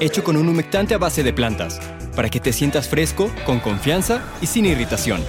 hecho 0.00 0.22
con 0.22 0.36
un 0.36 0.48
humectante 0.48 0.94
a 0.94 0.98
base 0.98 1.22
de 1.22 1.32
plantas, 1.32 1.80
para 2.14 2.28
que 2.28 2.40
te 2.40 2.52
sientas 2.52 2.88
fresco, 2.88 3.30
con 3.44 3.60
confianza 3.60 4.22
y 4.40 4.46
sin 4.46 4.66
irritación. 4.66 5.22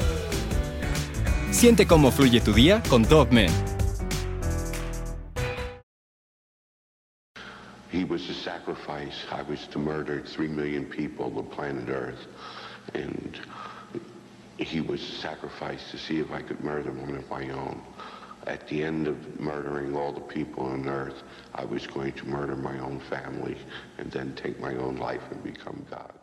Siente 1.52 1.88
cómo 1.88 2.12
fluye 2.12 2.42
tu 2.42 2.54
día 2.54 2.82
con 2.90 3.04
Dogman. 3.04 3.50
He 7.92 8.04
was 8.06 8.22
to 8.28 8.34
sacrifice. 8.34 9.26
I 9.32 9.42
was 9.50 9.68
to 9.72 9.80
murder 9.80 10.22
three 10.24 10.48
million 10.48 10.86
people, 10.86 11.32
the 11.32 11.44
planet 11.44 11.90
Earth. 11.90 12.28
And 12.94 13.40
he 14.58 14.82
was 14.82 15.02
sacrificed 15.02 15.90
to 15.92 15.98
see 15.98 16.20
if 16.20 16.32
I 16.32 16.42
could 16.42 16.64
murder 16.64 16.92
one 16.92 17.16
of 17.16 17.28
my 17.30 17.50
own. 17.50 17.82
At 18.48 18.68
the 18.68 18.84
end 18.84 19.08
of 19.08 19.16
murdering 19.40 19.96
all 19.96 20.12
the 20.12 20.22
people 20.22 20.64
on 20.64 20.88
earth, 20.88 21.24
I 21.54 21.66
was 21.66 21.86
going 21.88 22.14
to 22.14 22.26
murder 22.28 22.56
my 22.56 22.80
own 22.80 23.00
family 23.10 23.58
and 23.98 24.12
then 24.12 24.34
take 24.36 24.60
my 24.60 24.76
own 24.76 24.98
life 24.98 25.22
and 25.32 25.44
become 25.44 25.86
God. 25.90 26.14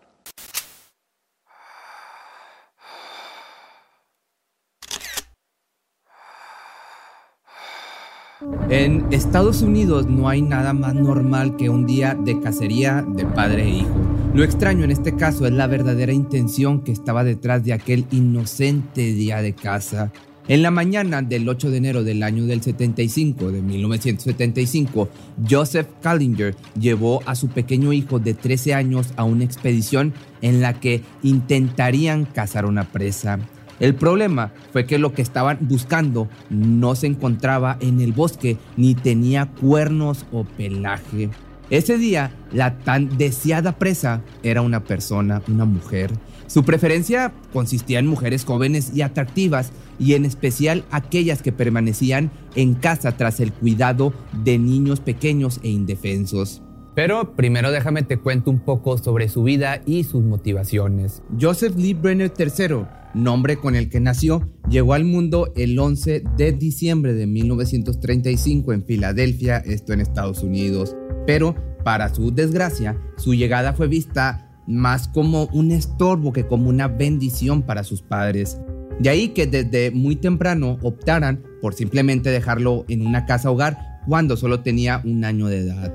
En 8.68 9.06
Estados 9.12 9.62
Unidos 9.62 10.06
no 10.06 10.28
hay 10.28 10.42
nada 10.42 10.72
más 10.72 10.94
normal 10.94 11.56
que 11.56 11.70
un 11.70 11.86
día 11.86 12.14
de 12.14 12.40
cacería 12.40 13.02
de 13.06 13.24
padre 13.24 13.64
e 13.64 13.70
hijo. 13.70 13.94
Lo 14.34 14.44
extraño 14.44 14.84
en 14.84 14.90
este 14.90 15.16
caso 15.16 15.46
es 15.46 15.52
la 15.52 15.66
verdadera 15.66 16.12
intención 16.12 16.82
que 16.82 16.92
estaba 16.92 17.24
detrás 17.24 17.64
de 17.64 17.72
aquel 17.72 18.06
inocente 18.10 19.00
día 19.00 19.40
de 19.40 19.54
caza. 19.54 20.12
En 20.48 20.62
la 20.62 20.70
mañana 20.70 21.22
del 21.22 21.48
8 21.48 21.70
de 21.70 21.76
enero 21.78 22.04
del 22.04 22.22
año 22.22 22.46
del 22.46 22.62
75, 22.62 23.50
de 23.50 23.62
1975, 23.62 25.08
Joseph 25.50 25.88
Kallinger 26.00 26.54
llevó 26.78 27.20
a 27.26 27.34
su 27.34 27.48
pequeño 27.48 27.92
hijo 27.92 28.20
de 28.20 28.34
13 28.34 28.72
años 28.72 29.08
a 29.16 29.24
una 29.24 29.42
expedición 29.42 30.14
en 30.42 30.60
la 30.60 30.78
que 30.78 31.02
intentarían 31.24 32.26
cazar 32.26 32.64
una 32.64 32.84
presa. 32.84 33.40
El 33.80 33.96
problema 33.96 34.52
fue 34.72 34.86
que 34.86 34.98
lo 34.98 35.12
que 35.12 35.22
estaban 35.22 35.58
buscando 35.62 36.28
no 36.48 36.94
se 36.94 37.08
encontraba 37.08 37.76
en 37.80 38.00
el 38.00 38.12
bosque 38.12 38.56
ni 38.76 38.94
tenía 38.94 39.46
cuernos 39.46 40.26
o 40.30 40.44
pelaje. 40.44 41.28
Ese 41.70 41.98
día, 41.98 42.30
la 42.52 42.78
tan 42.78 43.18
deseada 43.18 43.72
presa 43.72 44.22
era 44.44 44.62
una 44.62 44.84
persona, 44.84 45.42
una 45.48 45.64
mujer. 45.64 46.12
Su 46.46 46.64
preferencia 46.64 47.32
consistía 47.52 47.98
en 47.98 48.06
mujeres 48.06 48.44
jóvenes 48.44 48.92
y 48.94 49.02
atractivas, 49.02 49.72
y 49.98 50.14
en 50.14 50.24
especial 50.24 50.84
aquellas 50.90 51.42
que 51.42 51.52
permanecían 51.52 52.30
en 52.54 52.74
casa 52.74 53.16
tras 53.16 53.40
el 53.40 53.52
cuidado 53.52 54.12
de 54.44 54.58
niños 54.58 55.00
pequeños 55.00 55.58
e 55.62 55.70
indefensos. 55.70 56.62
Pero 56.94 57.36
primero 57.36 57.70
déjame 57.70 58.02
te 58.02 58.16
cuento 58.16 58.50
un 58.50 58.60
poco 58.60 58.96
sobre 58.96 59.28
su 59.28 59.42
vida 59.42 59.82
y 59.84 60.04
sus 60.04 60.24
motivaciones. 60.24 61.22
Joseph 61.38 61.76
Lee 61.76 61.92
Brenner 61.92 62.32
III, 62.38 62.86
nombre 63.12 63.58
con 63.58 63.76
el 63.76 63.90
que 63.90 64.00
nació, 64.00 64.48
llegó 64.68 64.94
al 64.94 65.04
mundo 65.04 65.52
el 65.56 65.78
11 65.78 66.24
de 66.38 66.52
diciembre 66.52 67.12
de 67.12 67.26
1935 67.26 68.72
en 68.72 68.84
Filadelfia, 68.84 69.58
esto 69.58 69.92
en 69.92 70.00
Estados 70.00 70.42
Unidos. 70.42 70.96
Pero, 71.26 71.54
para 71.84 72.14
su 72.14 72.34
desgracia, 72.34 72.98
su 73.18 73.34
llegada 73.34 73.74
fue 73.74 73.88
vista 73.88 74.45
más 74.66 75.08
como 75.08 75.44
un 75.52 75.72
estorbo 75.72 76.32
que 76.32 76.46
como 76.46 76.68
una 76.68 76.88
bendición 76.88 77.62
para 77.62 77.84
sus 77.84 78.02
padres. 78.02 78.58
De 79.00 79.10
ahí 79.10 79.28
que 79.28 79.46
desde 79.46 79.90
muy 79.90 80.16
temprano 80.16 80.78
optaran 80.82 81.42
por 81.60 81.74
simplemente 81.74 82.30
dejarlo 82.30 82.84
en 82.88 83.06
una 83.06 83.26
casa 83.26 83.50
hogar 83.50 84.00
cuando 84.06 84.36
solo 84.36 84.60
tenía 84.60 85.02
un 85.04 85.24
año 85.24 85.48
de 85.48 85.58
edad. 85.58 85.94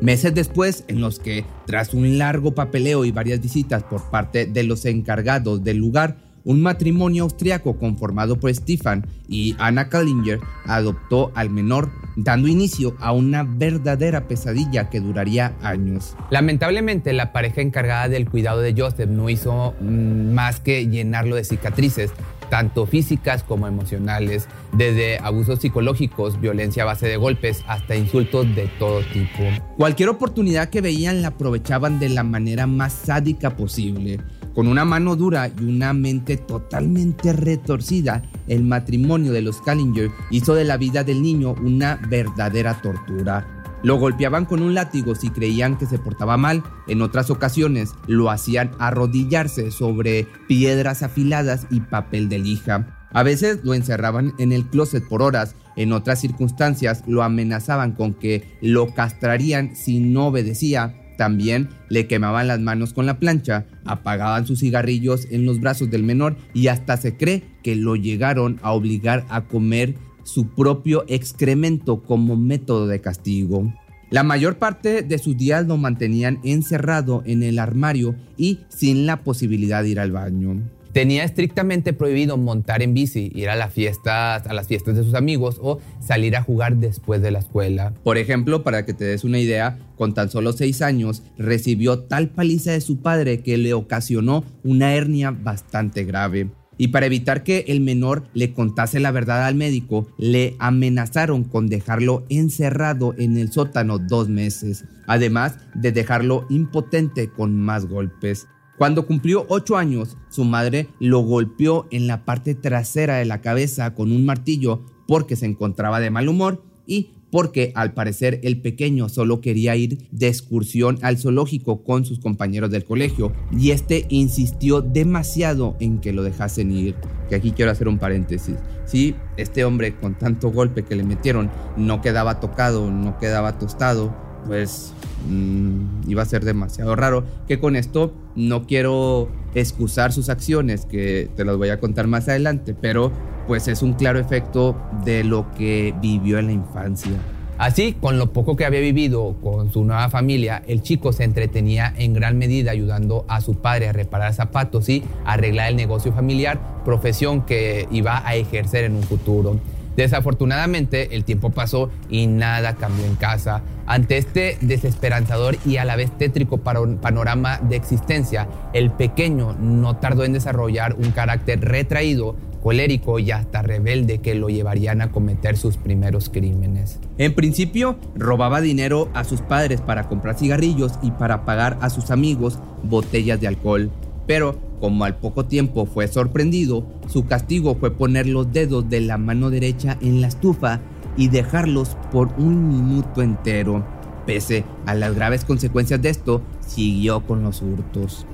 Meses 0.00 0.32
después, 0.32 0.84
en 0.86 1.00
los 1.00 1.18
que, 1.18 1.44
tras 1.66 1.92
un 1.92 2.18
largo 2.18 2.54
papeleo 2.54 3.04
y 3.04 3.10
varias 3.10 3.40
visitas 3.40 3.82
por 3.82 4.08
parte 4.10 4.46
de 4.46 4.62
los 4.62 4.84
encargados 4.84 5.64
del 5.64 5.78
lugar, 5.78 6.27
un 6.44 6.62
matrimonio 6.62 7.24
austriaco 7.24 7.78
conformado 7.78 8.38
por 8.38 8.54
Stefan 8.54 9.06
y 9.28 9.54
Anna 9.58 9.88
Kallinger 9.88 10.40
adoptó 10.66 11.30
al 11.34 11.50
menor, 11.50 11.90
dando 12.16 12.48
inicio 12.48 12.96
a 13.00 13.12
una 13.12 13.42
verdadera 13.42 14.26
pesadilla 14.26 14.90
que 14.90 15.00
duraría 15.00 15.54
años. 15.62 16.16
Lamentablemente, 16.30 17.12
la 17.12 17.32
pareja 17.32 17.60
encargada 17.60 18.08
del 18.08 18.28
cuidado 18.28 18.60
de 18.60 18.74
Joseph 18.76 19.08
no 19.08 19.28
hizo 19.28 19.74
mm, 19.80 20.32
más 20.32 20.60
que 20.60 20.88
llenarlo 20.88 21.36
de 21.36 21.44
cicatrices, 21.44 22.12
tanto 22.48 22.86
físicas 22.86 23.42
como 23.42 23.66
emocionales, 23.66 24.48
desde 24.72 25.18
abusos 25.18 25.60
psicológicos, 25.60 26.40
violencia 26.40 26.82
a 26.82 26.86
base 26.86 27.06
de 27.06 27.16
golpes, 27.16 27.64
hasta 27.66 27.96
insultos 27.96 28.54
de 28.54 28.68
todo 28.78 29.00
tipo. 29.12 29.42
Cualquier 29.76 30.08
oportunidad 30.08 30.70
que 30.70 30.80
veían 30.80 31.22
la 31.22 31.28
aprovechaban 31.28 31.98
de 31.98 32.08
la 32.08 32.24
manera 32.24 32.66
más 32.66 32.92
sádica 32.92 33.56
posible. 33.56 34.18
Con 34.58 34.66
una 34.66 34.84
mano 34.84 35.14
dura 35.14 35.52
y 35.56 35.62
una 35.62 35.92
mente 35.92 36.36
totalmente 36.36 37.32
retorcida, 37.32 38.24
el 38.48 38.64
matrimonio 38.64 39.30
de 39.30 39.40
los 39.40 39.62
Kallinger 39.62 40.10
hizo 40.32 40.56
de 40.56 40.64
la 40.64 40.76
vida 40.76 41.04
del 41.04 41.22
niño 41.22 41.54
una 41.62 42.00
verdadera 42.08 42.82
tortura. 42.82 43.46
Lo 43.84 43.98
golpeaban 43.98 44.46
con 44.46 44.60
un 44.60 44.74
látigo 44.74 45.14
si 45.14 45.30
creían 45.30 45.78
que 45.78 45.86
se 45.86 46.00
portaba 46.00 46.36
mal. 46.36 46.64
En 46.88 47.02
otras 47.02 47.30
ocasiones 47.30 47.92
lo 48.08 48.32
hacían 48.32 48.72
arrodillarse 48.80 49.70
sobre 49.70 50.26
piedras 50.48 51.04
afiladas 51.04 51.68
y 51.70 51.78
papel 51.78 52.28
de 52.28 52.40
lija. 52.40 52.98
A 53.12 53.22
veces 53.22 53.60
lo 53.62 53.74
encerraban 53.74 54.34
en 54.40 54.50
el 54.50 54.66
closet 54.66 55.06
por 55.06 55.22
horas. 55.22 55.54
En 55.76 55.92
otras 55.92 56.20
circunstancias 56.20 57.04
lo 57.06 57.22
amenazaban 57.22 57.92
con 57.92 58.12
que 58.12 58.58
lo 58.60 58.92
castrarían 58.92 59.76
si 59.76 60.00
no 60.00 60.26
obedecía 60.26 60.96
también 61.18 61.68
le 61.88 62.06
quemaban 62.06 62.46
las 62.46 62.60
manos 62.60 62.94
con 62.94 63.04
la 63.04 63.18
plancha, 63.18 63.66
apagaban 63.84 64.46
sus 64.46 64.60
cigarrillos 64.60 65.26
en 65.30 65.44
los 65.44 65.60
brazos 65.60 65.90
del 65.90 66.04
menor 66.04 66.36
y 66.54 66.68
hasta 66.68 66.96
se 66.96 67.16
cree 67.16 67.42
que 67.62 67.74
lo 67.74 67.96
llegaron 67.96 68.60
a 68.62 68.72
obligar 68.72 69.26
a 69.28 69.42
comer 69.42 69.96
su 70.22 70.48
propio 70.54 71.04
excremento 71.08 72.02
como 72.04 72.36
método 72.36 72.86
de 72.86 73.00
castigo. 73.00 73.74
La 74.10 74.22
mayor 74.22 74.58
parte 74.58 75.02
de 75.02 75.18
sus 75.18 75.36
días 75.36 75.66
lo 75.66 75.76
mantenían 75.76 76.38
encerrado 76.44 77.22
en 77.26 77.42
el 77.42 77.58
armario 77.58 78.14
y 78.36 78.60
sin 78.68 79.04
la 79.04 79.22
posibilidad 79.24 79.82
de 79.82 79.88
ir 79.90 80.00
al 80.00 80.12
baño. 80.12 80.62
Tenía 80.92 81.24
estrictamente 81.24 81.92
prohibido 81.92 82.36
montar 82.36 82.82
en 82.82 82.94
bici, 82.94 83.30
ir 83.34 83.50
a 83.50 83.56
las 83.56 83.72
fiestas, 83.72 84.46
a 84.46 84.52
las 84.52 84.66
fiestas 84.66 84.96
de 84.96 85.04
sus 85.04 85.14
amigos 85.14 85.58
o 85.60 85.80
salir 86.00 86.36
a 86.36 86.42
jugar 86.42 86.76
después 86.76 87.20
de 87.22 87.30
la 87.30 87.40
escuela. 87.40 87.92
Por 88.02 88.18
ejemplo, 88.18 88.62
para 88.62 88.84
que 88.84 88.94
te 88.94 89.04
des 89.04 89.24
una 89.24 89.38
idea, 89.38 89.78
con 89.96 90.14
tan 90.14 90.30
solo 90.30 90.52
seis 90.52 90.80
años 90.82 91.22
recibió 91.36 92.00
tal 92.00 92.30
paliza 92.30 92.72
de 92.72 92.80
su 92.80 93.00
padre 93.00 93.42
que 93.42 93.58
le 93.58 93.74
ocasionó 93.74 94.44
una 94.64 94.94
hernia 94.94 95.30
bastante 95.30 96.04
grave. 96.04 96.50
Y 96.80 96.88
para 96.88 97.06
evitar 97.06 97.42
que 97.42 97.64
el 97.66 97.80
menor 97.80 98.22
le 98.34 98.52
contase 98.52 99.00
la 99.00 99.10
verdad 99.10 99.44
al 99.44 99.56
médico, 99.56 100.06
le 100.16 100.54
amenazaron 100.60 101.42
con 101.42 101.66
dejarlo 101.66 102.24
encerrado 102.28 103.16
en 103.18 103.36
el 103.36 103.50
sótano 103.50 103.98
dos 103.98 104.28
meses, 104.28 104.84
además 105.08 105.58
de 105.74 105.90
dejarlo 105.90 106.46
impotente 106.48 107.28
con 107.28 107.60
más 107.60 107.86
golpes. 107.86 108.46
Cuando 108.78 109.08
cumplió 109.08 109.44
ocho 109.48 109.76
años, 109.76 110.16
su 110.30 110.44
madre 110.44 110.86
lo 111.00 111.18
golpeó 111.18 111.88
en 111.90 112.06
la 112.06 112.24
parte 112.24 112.54
trasera 112.54 113.16
de 113.16 113.24
la 113.24 113.40
cabeza 113.40 113.92
con 113.92 114.12
un 114.12 114.24
martillo 114.24 114.86
porque 115.08 115.34
se 115.34 115.46
encontraba 115.46 115.98
de 115.98 116.10
mal 116.10 116.28
humor 116.28 116.62
y 116.86 117.10
porque 117.32 117.72
al 117.74 117.92
parecer 117.92 118.40
el 118.44 118.60
pequeño 118.60 119.08
solo 119.08 119.40
quería 119.40 119.74
ir 119.74 120.06
de 120.12 120.28
excursión 120.28 120.98
al 121.02 121.18
zoológico 121.18 121.82
con 121.82 122.04
sus 122.04 122.20
compañeros 122.20 122.70
del 122.70 122.84
colegio 122.84 123.32
y 123.50 123.72
este 123.72 124.06
insistió 124.10 124.80
demasiado 124.80 125.76
en 125.80 125.98
que 125.98 126.12
lo 126.12 126.22
dejasen 126.22 126.70
ir. 126.70 126.94
Que 127.28 127.34
aquí 127.34 127.50
quiero 127.50 127.72
hacer 127.72 127.88
un 127.88 127.98
paréntesis. 127.98 128.54
Si 128.86 129.16
este 129.36 129.64
hombre 129.64 129.96
con 129.96 130.16
tanto 130.16 130.52
golpe 130.52 130.84
que 130.84 130.94
le 130.94 131.02
metieron 131.02 131.50
no 131.76 132.00
quedaba 132.00 132.38
tocado, 132.38 132.90
no 132.90 133.18
quedaba 133.18 133.58
tostado, 133.58 134.27
pues 134.46 134.92
mm, 135.28 136.08
iba 136.08 136.22
a 136.22 136.26
ser 136.26 136.44
demasiado 136.44 136.96
raro. 136.96 137.24
Que 137.46 137.58
con 137.58 137.76
esto 137.76 138.12
no 138.36 138.66
quiero 138.66 139.28
excusar 139.54 140.12
sus 140.12 140.28
acciones, 140.28 140.84
que 140.84 141.28
te 141.36 141.44
las 141.44 141.56
voy 141.56 141.70
a 141.70 141.80
contar 141.80 142.06
más 142.06 142.28
adelante, 142.28 142.74
pero 142.78 143.12
pues 143.46 143.66
es 143.68 143.82
un 143.82 143.94
claro 143.94 144.18
efecto 144.18 144.76
de 145.04 145.24
lo 145.24 145.50
que 145.54 145.94
vivió 146.00 146.38
en 146.38 146.46
la 146.46 146.52
infancia. 146.52 147.12
Así, 147.58 147.94
con 147.94 148.18
lo 148.18 148.32
poco 148.32 148.54
que 148.54 148.64
había 148.64 148.78
vivido 148.78 149.34
con 149.42 149.72
su 149.72 149.84
nueva 149.84 150.08
familia, 150.10 150.62
el 150.68 150.80
chico 150.80 151.12
se 151.12 151.24
entretenía 151.24 151.92
en 151.96 152.14
gran 152.14 152.38
medida 152.38 152.70
ayudando 152.70 153.24
a 153.26 153.40
su 153.40 153.56
padre 153.56 153.88
a 153.88 153.92
reparar 153.92 154.32
zapatos 154.32 154.88
y 154.88 155.02
arreglar 155.24 155.70
el 155.70 155.76
negocio 155.76 156.12
familiar, 156.12 156.60
profesión 156.84 157.44
que 157.44 157.88
iba 157.90 158.24
a 158.24 158.36
ejercer 158.36 158.84
en 158.84 158.94
un 158.94 159.02
futuro. 159.02 159.58
Desafortunadamente, 159.98 161.16
el 161.16 161.24
tiempo 161.24 161.50
pasó 161.50 161.90
y 162.08 162.28
nada 162.28 162.76
cambió 162.76 163.04
en 163.04 163.16
casa. 163.16 163.62
Ante 163.84 164.16
este 164.16 164.56
desesperanzador 164.60 165.56
y 165.66 165.78
a 165.78 165.84
la 165.84 165.96
vez 165.96 166.16
tétrico 166.16 166.58
panorama 166.58 167.58
de 167.58 167.74
existencia, 167.74 168.46
el 168.74 168.92
pequeño 168.92 169.56
no 169.58 169.96
tardó 169.96 170.22
en 170.22 170.34
desarrollar 170.34 170.94
un 170.94 171.10
carácter 171.10 171.60
retraído 171.62 172.36
colérico 172.62 173.18
y 173.18 173.32
hasta 173.32 173.62
rebelde 173.62 174.18
que 174.18 174.36
lo 174.36 174.48
llevarían 174.50 175.02
a 175.02 175.10
cometer 175.10 175.56
sus 175.56 175.76
primeros 175.78 176.28
crímenes. 176.28 177.00
En 177.18 177.34
principio, 177.34 177.98
robaba 178.14 178.60
dinero 178.60 179.08
a 179.14 179.24
sus 179.24 179.40
padres 179.40 179.80
para 179.80 180.04
comprar 180.04 180.38
cigarrillos 180.38 180.92
y 181.02 181.10
para 181.10 181.44
pagar 181.44 181.76
a 181.80 181.90
sus 181.90 182.12
amigos 182.12 182.60
botellas 182.84 183.40
de 183.40 183.48
alcohol. 183.48 183.90
Pero, 184.28 184.67
como 184.78 185.04
al 185.04 185.16
poco 185.16 185.46
tiempo 185.46 185.86
fue 185.86 186.08
sorprendido, 186.08 186.86
su 187.08 187.26
castigo 187.26 187.74
fue 187.74 187.90
poner 187.90 188.26
los 188.26 188.52
dedos 188.52 188.88
de 188.88 189.00
la 189.00 189.18
mano 189.18 189.50
derecha 189.50 189.98
en 190.00 190.20
la 190.20 190.28
estufa 190.28 190.80
y 191.16 191.28
dejarlos 191.28 191.96
por 192.10 192.28
un 192.38 192.68
minuto 192.68 193.22
entero. 193.22 193.84
Pese 194.26 194.64
a 194.86 194.94
las 194.94 195.14
graves 195.14 195.44
consecuencias 195.44 196.02
de 196.02 196.10
esto, 196.10 196.42
siguió 196.60 197.20
con 197.26 197.42
los 197.42 197.62
hurtos. 197.62 198.26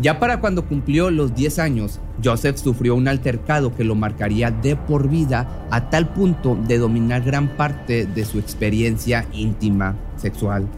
Ya 0.00 0.20
para 0.20 0.40
cuando 0.40 0.64
cumplió 0.64 1.10
los 1.10 1.34
10 1.34 1.58
años, 1.58 2.00
Joseph 2.22 2.56
sufrió 2.56 2.94
un 2.94 3.08
altercado 3.08 3.74
que 3.74 3.82
lo 3.82 3.96
marcaría 3.96 4.52
de 4.52 4.76
por 4.76 5.08
vida 5.08 5.66
a 5.70 5.90
tal 5.90 6.12
punto 6.12 6.56
de 6.68 6.78
dominar 6.78 7.22
gran 7.22 7.56
parte 7.56 8.06
de 8.06 8.24
su 8.24 8.38
experiencia 8.38 9.26
íntima 9.32 9.96
sexual. 10.16 10.68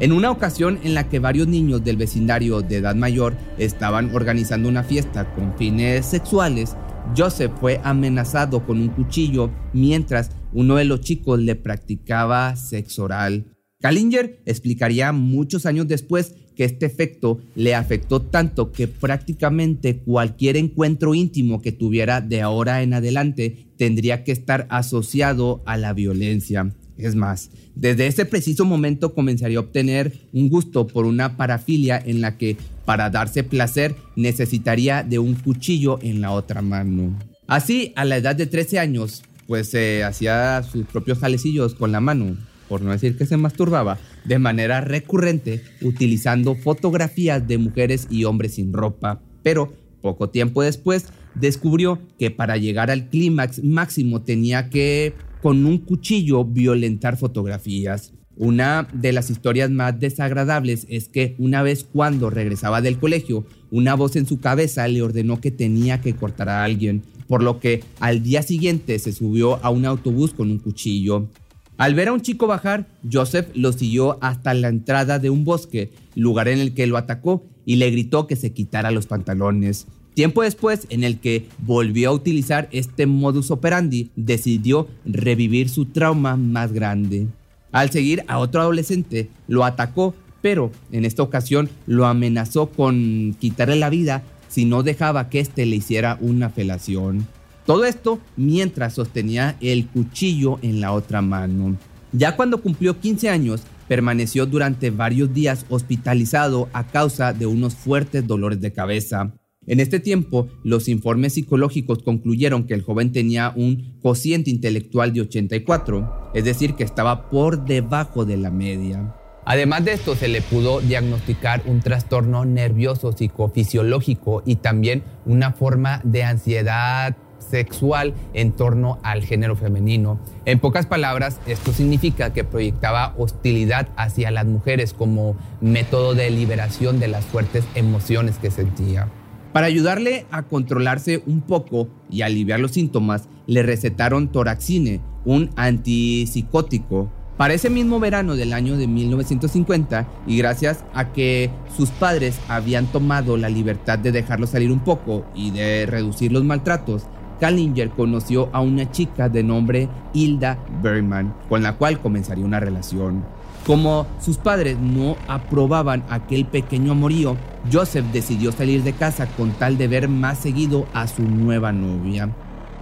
En 0.00 0.10
una 0.10 0.32
ocasión 0.32 0.80
en 0.82 0.94
la 0.94 1.08
que 1.08 1.20
varios 1.20 1.46
niños 1.46 1.84
del 1.84 1.96
vecindario 1.96 2.62
de 2.62 2.78
edad 2.78 2.96
mayor 2.96 3.36
estaban 3.58 4.14
organizando 4.14 4.68
una 4.68 4.82
fiesta 4.82 5.32
con 5.34 5.56
fines 5.56 6.06
sexuales, 6.06 6.76
Joseph 7.16 7.52
fue 7.60 7.80
amenazado 7.84 8.66
con 8.66 8.80
un 8.80 8.88
cuchillo 8.88 9.52
mientras 9.72 10.30
uno 10.52 10.76
de 10.76 10.84
los 10.84 11.00
chicos 11.00 11.38
le 11.38 11.54
practicaba 11.54 12.56
sexo 12.56 13.04
oral. 13.04 13.44
Kallinger 13.80 14.40
explicaría 14.46 15.12
muchos 15.12 15.64
años 15.64 15.86
después 15.86 16.34
que 16.56 16.64
este 16.64 16.86
efecto 16.86 17.40
le 17.54 17.74
afectó 17.74 18.20
tanto 18.22 18.72
que 18.72 18.88
prácticamente 18.88 19.98
cualquier 19.98 20.56
encuentro 20.56 21.14
íntimo 21.14 21.60
que 21.60 21.72
tuviera 21.72 22.20
de 22.20 22.40
ahora 22.42 22.82
en 22.82 22.94
adelante 22.94 23.68
tendría 23.76 24.24
que 24.24 24.32
estar 24.32 24.66
asociado 24.70 25.62
a 25.66 25.76
la 25.76 25.92
violencia. 25.92 26.72
Es 26.96 27.14
más, 27.14 27.50
desde 27.74 28.06
ese 28.06 28.24
preciso 28.24 28.64
momento 28.64 29.14
comenzaría 29.14 29.58
a 29.58 29.62
obtener 29.62 30.12
un 30.32 30.48
gusto 30.48 30.86
por 30.86 31.06
una 31.06 31.36
parafilia 31.36 32.00
en 32.04 32.20
la 32.20 32.38
que, 32.38 32.56
para 32.84 33.10
darse 33.10 33.42
placer, 33.42 33.96
necesitaría 34.14 35.02
de 35.02 35.18
un 35.18 35.34
cuchillo 35.34 35.98
en 36.02 36.20
la 36.20 36.30
otra 36.30 36.62
mano. 36.62 37.18
Así, 37.46 37.92
a 37.96 38.04
la 38.04 38.16
edad 38.16 38.36
de 38.36 38.46
13 38.46 38.78
años, 38.78 39.22
pues 39.46 39.70
se 39.70 40.04
hacía 40.04 40.62
sus 40.62 40.86
propios 40.86 41.18
jalecillos 41.18 41.74
con 41.74 41.92
la 41.92 42.00
mano 42.00 42.36
por 42.68 42.82
no 42.82 42.92
decir 42.92 43.16
que 43.16 43.26
se 43.26 43.36
masturbaba, 43.36 43.98
de 44.24 44.38
manera 44.38 44.80
recurrente 44.80 45.62
utilizando 45.82 46.54
fotografías 46.54 47.46
de 47.46 47.58
mujeres 47.58 48.06
y 48.10 48.24
hombres 48.24 48.54
sin 48.54 48.72
ropa. 48.72 49.20
Pero 49.42 49.72
poco 50.00 50.30
tiempo 50.30 50.62
después 50.62 51.06
descubrió 51.34 51.98
que 52.18 52.30
para 52.30 52.56
llegar 52.56 52.90
al 52.90 53.08
clímax 53.08 53.62
máximo 53.62 54.22
tenía 54.22 54.70
que 54.70 55.14
con 55.44 55.66
un 55.66 55.76
cuchillo 55.76 56.42
violentar 56.42 57.18
fotografías. 57.18 58.14
Una 58.34 58.88
de 58.94 59.12
las 59.12 59.28
historias 59.28 59.70
más 59.70 60.00
desagradables 60.00 60.86
es 60.88 61.10
que 61.10 61.34
una 61.38 61.62
vez 61.62 61.84
cuando 61.84 62.30
regresaba 62.30 62.80
del 62.80 62.98
colegio, 62.98 63.44
una 63.70 63.94
voz 63.94 64.16
en 64.16 64.24
su 64.24 64.40
cabeza 64.40 64.88
le 64.88 65.02
ordenó 65.02 65.42
que 65.42 65.50
tenía 65.50 66.00
que 66.00 66.16
cortar 66.16 66.48
a 66.48 66.64
alguien, 66.64 67.02
por 67.28 67.42
lo 67.42 67.60
que 67.60 67.84
al 68.00 68.22
día 68.22 68.42
siguiente 68.42 68.98
se 68.98 69.12
subió 69.12 69.62
a 69.62 69.68
un 69.68 69.84
autobús 69.84 70.32
con 70.32 70.50
un 70.50 70.60
cuchillo. 70.60 71.28
Al 71.76 71.94
ver 71.94 72.08
a 72.08 72.14
un 72.14 72.22
chico 72.22 72.46
bajar, 72.46 72.88
Joseph 73.12 73.48
lo 73.54 73.74
siguió 73.74 74.16
hasta 74.22 74.54
la 74.54 74.68
entrada 74.68 75.18
de 75.18 75.28
un 75.28 75.44
bosque, 75.44 75.92
lugar 76.14 76.48
en 76.48 76.58
el 76.58 76.72
que 76.72 76.86
lo 76.86 76.96
atacó 76.96 77.44
y 77.66 77.76
le 77.76 77.90
gritó 77.90 78.26
que 78.26 78.36
se 78.36 78.54
quitara 78.54 78.90
los 78.90 79.06
pantalones. 79.06 79.88
Tiempo 80.14 80.42
después, 80.42 80.86
en 80.90 81.02
el 81.02 81.18
que 81.18 81.48
volvió 81.58 82.10
a 82.10 82.12
utilizar 82.12 82.68
este 82.70 83.06
modus 83.06 83.50
operandi, 83.50 84.10
decidió 84.14 84.88
revivir 85.04 85.68
su 85.68 85.86
trauma 85.86 86.36
más 86.36 86.72
grande. 86.72 87.26
Al 87.72 87.90
seguir 87.90 88.24
a 88.28 88.38
otro 88.38 88.60
adolescente, 88.60 89.28
lo 89.48 89.64
atacó, 89.64 90.14
pero 90.40 90.70
en 90.92 91.04
esta 91.04 91.24
ocasión 91.24 91.68
lo 91.86 92.06
amenazó 92.06 92.70
con 92.70 93.36
quitarle 93.40 93.74
la 93.74 93.90
vida 93.90 94.22
si 94.48 94.64
no 94.64 94.84
dejaba 94.84 95.28
que 95.28 95.40
éste 95.40 95.66
le 95.66 95.76
hiciera 95.76 96.16
una 96.20 96.48
felación. 96.48 97.26
Todo 97.66 97.84
esto 97.84 98.20
mientras 98.36 98.94
sostenía 98.94 99.56
el 99.60 99.88
cuchillo 99.88 100.60
en 100.62 100.80
la 100.80 100.92
otra 100.92 101.22
mano. 101.22 101.76
Ya 102.12 102.36
cuando 102.36 102.62
cumplió 102.62 103.00
15 103.00 103.30
años, 103.30 103.62
permaneció 103.88 104.46
durante 104.46 104.90
varios 104.90 105.34
días 105.34 105.66
hospitalizado 105.68 106.68
a 106.72 106.86
causa 106.86 107.32
de 107.32 107.46
unos 107.46 107.74
fuertes 107.74 108.24
dolores 108.24 108.60
de 108.60 108.72
cabeza. 108.72 109.32
En 109.66 109.80
este 109.80 109.98
tiempo, 109.98 110.48
los 110.62 110.88
informes 110.88 111.34
psicológicos 111.34 112.02
concluyeron 112.02 112.66
que 112.66 112.74
el 112.74 112.82
joven 112.82 113.12
tenía 113.12 113.52
un 113.56 113.98
cociente 114.02 114.50
intelectual 114.50 115.14
de 115.14 115.22
84, 115.22 116.32
es 116.34 116.44
decir, 116.44 116.74
que 116.74 116.84
estaba 116.84 117.30
por 117.30 117.64
debajo 117.64 118.26
de 118.26 118.36
la 118.36 118.50
media. 118.50 119.14
Además 119.46 119.84
de 119.84 119.92
esto, 119.92 120.16
se 120.16 120.28
le 120.28 120.42
pudo 120.42 120.80
diagnosticar 120.80 121.62
un 121.66 121.80
trastorno 121.80 122.44
nervioso 122.44 123.12
psicofisiológico 123.12 124.42
y 124.44 124.56
también 124.56 125.02
una 125.24 125.52
forma 125.52 126.00
de 126.04 126.24
ansiedad 126.24 127.16
sexual 127.38 128.14
en 128.32 128.52
torno 128.52 128.98
al 129.02 129.22
género 129.22 129.56
femenino. 129.56 130.18
En 130.44 130.58
pocas 130.58 130.86
palabras, 130.86 131.40
esto 131.46 131.72
significa 131.72 132.32
que 132.32 132.44
proyectaba 132.44 133.14
hostilidad 133.18 133.88
hacia 133.96 134.30
las 134.30 134.46
mujeres 134.46 134.92
como 134.94 135.36
método 135.60 136.14
de 136.14 136.30
liberación 136.30 136.98
de 136.98 137.08
las 137.08 137.24
fuertes 137.24 137.64
emociones 137.74 138.38
que 138.38 138.50
sentía. 138.50 139.08
Para 139.54 139.68
ayudarle 139.68 140.26
a 140.32 140.42
controlarse 140.42 141.22
un 141.26 141.40
poco 141.40 141.86
y 142.10 142.22
aliviar 142.22 142.58
los 142.58 142.72
síntomas, 142.72 143.28
le 143.46 143.62
recetaron 143.62 144.26
Toraxine, 144.26 145.00
un 145.24 145.48
antipsicótico. 145.54 147.08
Para 147.36 147.54
ese 147.54 147.70
mismo 147.70 148.00
verano 148.00 148.34
del 148.34 148.52
año 148.52 148.76
de 148.76 148.88
1950, 148.88 150.08
y 150.26 150.38
gracias 150.38 150.84
a 150.92 151.12
que 151.12 151.52
sus 151.76 151.90
padres 151.90 152.36
habían 152.48 152.88
tomado 152.88 153.36
la 153.36 153.48
libertad 153.48 153.96
de 153.96 154.10
dejarlo 154.10 154.48
salir 154.48 154.72
un 154.72 154.80
poco 154.80 155.24
y 155.36 155.52
de 155.52 155.86
reducir 155.86 156.32
los 156.32 156.42
maltratos, 156.42 157.06
Kallinger 157.38 157.90
conoció 157.90 158.50
a 158.52 158.60
una 158.60 158.90
chica 158.90 159.28
de 159.28 159.44
nombre 159.44 159.88
Hilda 160.14 160.58
Bergman, 160.82 161.32
con 161.48 161.62
la 161.62 161.76
cual 161.76 162.00
comenzaría 162.00 162.44
una 162.44 162.58
relación. 162.58 163.24
Como 163.66 164.06
sus 164.20 164.36
padres 164.36 164.78
no 164.78 165.16
aprobaban 165.26 166.04
aquel 166.10 166.44
pequeño 166.44 166.92
amorío, 166.92 167.36
Joseph 167.72 168.04
decidió 168.12 168.52
salir 168.52 168.82
de 168.82 168.92
casa 168.92 169.26
con 169.26 169.52
tal 169.52 169.78
de 169.78 169.88
ver 169.88 170.08
más 170.08 170.38
seguido 170.38 170.86
a 170.92 171.06
su 171.06 171.22
nueva 171.22 171.72
novia. 171.72 172.28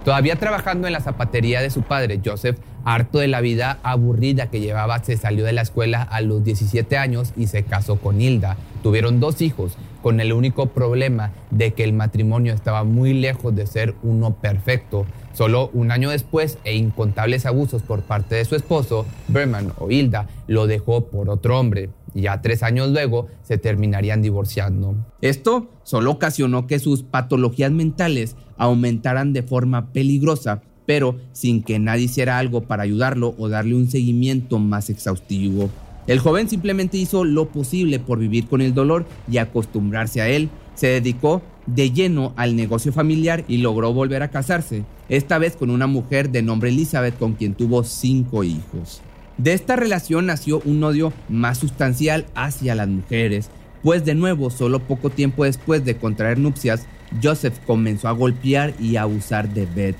Todavía 0.03 0.35
trabajando 0.35 0.85
en 0.87 0.93
la 0.93 0.99
zapatería 0.99 1.61
de 1.61 1.69
su 1.69 1.83
padre, 1.83 2.19
Joseph, 2.23 2.57
harto 2.83 3.19
de 3.19 3.29
la 3.29 3.39
vida 3.39 3.79
aburrida 3.83 4.47
que 4.47 4.59
llevaba, 4.59 5.01
se 5.01 5.15
salió 5.15 5.45
de 5.45 5.53
la 5.53 5.61
escuela 5.61 6.01
a 6.01 6.19
los 6.19 6.43
17 6.43 6.97
años 6.97 7.31
y 7.37 7.47
se 7.47 7.63
casó 7.63 7.95
con 7.95 8.19
Hilda. 8.19 8.57
Tuvieron 8.83 9.21
dos 9.21 9.41
hijos, 9.41 9.77
con 10.01 10.19
el 10.19 10.33
único 10.33 10.67
problema 10.67 11.31
de 11.51 11.73
que 11.73 11.85
el 11.85 11.93
matrimonio 11.93 12.53
estaba 12.53 12.83
muy 12.83 13.13
lejos 13.13 13.55
de 13.55 13.65
ser 13.65 13.95
uno 14.03 14.35
perfecto. 14.35 15.05
Solo 15.31 15.71
un 15.73 15.89
año 15.89 16.09
después 16.09 16.57
e 16.65 16.75
incontables 16.75 17.45
abusos 17.45 17.81
por 17.81 18.01
parte 18.01 18.35
de 18.35 18.43
su 18.43 18.55
esposo, 18.55 19.05
Berman 19.29 19.71
o 19.79 19.89
Hilda 19.89 20.27
lo 20.47 20.67
dejó 20.67 21.05
por 21.05 21.29
otro 21.29 21.57
hombre. 21.57 21.89
Ya 22.13 22.41
tres 22.41 22.61
años 22.61 22.89
luego 22.89 23.27
se 23.41 23.57
terminarían 23.57 24.21
divorciando. 24.21 24.95
Esto 25.21 25.69
solo 25.83 26.11
ocasionó 26.11 26.67
que 26.67 26.77
sus 26.77 27.03
patologías 27.03 27.71
mentales 27.71 28.35
aumentaran 28.57 29.31
de 29.31 29.43
forma 29.43 29.93
peligrosa, 29.93 30.61
pero 30.85 31.15
sin 31.31 31.63
que 31.63 31.79
nadie 31.79 32.03
hiciera 32.03 32.37
algo 32.37 32.61
para 32.63 32.83
ayudarlo 32.83 33.33
o 33.37 33.47
darle 33.47 33.75
un 33.75 33.89
seguimiento 33.89 34.59
más 34.59 34.89
exhaustivo. 34.89 35.69
El 36.07 36.19
joven 36.19 36.49
simplemente 36.49 36.97
hizo 36.97 37.23
lo 37.23 37.49
posible 37.49 37.99
por 37.99 38.19
vivir 38.19 38.47
con 38.47 38.61
el 38.61 38.73
dolor 38.73 39.05
y 39.31 39.37
acostumbrarse 39.37 40.21
a 40.21 40.27
él. 40.27 40.49
Se 40.75 40.87
dedicó 40.87 41.41
de 41.65 41.91
lleno 41.91 42.33
al 42.35 42.55
negocio 42.55 42.91
familiar 42.91 43.45
y 43.47 43.57
logró 43.57 43.93
volver 43.93 44.21
a 44.23 44.29
casarse, 44.29 44.83
esta 45.07 45.37
vez 45.37 45.55
con 45.55 45.69
una 45.69 45.87
mujer 45.87 46.29
de 46.29 46.41
nombre 46.41 46.69
Elizabeth 46.69 47.17
con 47.17 47.33
quien 47.33 47.53
tuvo 47.53 47.83
cinco 47.83 48.43
hijos. 48.43 49.01
De 49.37 49.53
esta 49.53 49.75
relación 49.75 50.25
nació 50.25 50.61
un 50.65 50.83
odio 50.83 51.13
más 51.29 51.57
sustancial 51.57 52.25
hacia 52.35 52.75
las 52.75 52.87
mujeres, 52.87 53.49
pues 53.81 54.05
de 54.05 54.15
nuevo, 54.15 54.49
solo 54.49 54.79
poco 54.79 55.09
tiempo 55.09 55.43
después 55.43 55.83
de 55.85 55.97
contraer 55.97 56.37
nupcias, 56.37 56.85
Joseph 57.21 57.59
comenzó 57.65 58.07
a 58.07 58.13
golpear 58.13 58.73
y 58.79 58.95
a 58.95 59.03
abusar 59.03 59.53
de 59.53 59.65
Beth. 59.65 59.97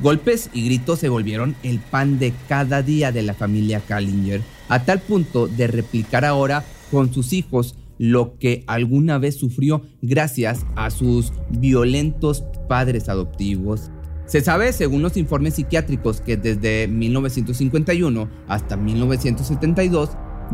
Golpes 0.00 0.50
y 0.52 0.66
gritos 0.66 0.98
se 0.98 1.08
volvieron 1.08 1.56
el 1.62 1.78
pan 1.78 2.18
de 2.18 2.32
cada 2.48 2.82
día 2.82 3.12
de 3.12 3.22
la 3.22 3.34
familia 3.34 3.80
Kallinger, 3.80 4.42
a 4.68 4.84
tal 4.84 5.00
punto 5.00 5.46
de 5.48 5.66
replicar 5.66 6.24
ahora 6.24 6.64
con 6.90 7.12
sus 7.12 7.32
hijos 7.32 7.76
lo 7.98 8.36
que 8.38 8.64
alguna 8.66 9.18
vez 9.18 9.36
sufrió 9.36 9.82
gracias 10.02 10.66
a 10.76 10.90
sus 10.90 11.32
violentos 11.50 12.44
padres 12.68 13.08
adoptivos. 13.08 13.90
Se 14.26 14.40
sabe, 14.40 14.72
según 14.72 15.02
los 15.02 15.16
informes 15.16 15.54
psiquiátricos, 15.54 16.20
que 16.20 16.36
desde 16.36 16.88
1951 16.88 18.28
hasta 18.48 18.76
1972, 18.76 20.10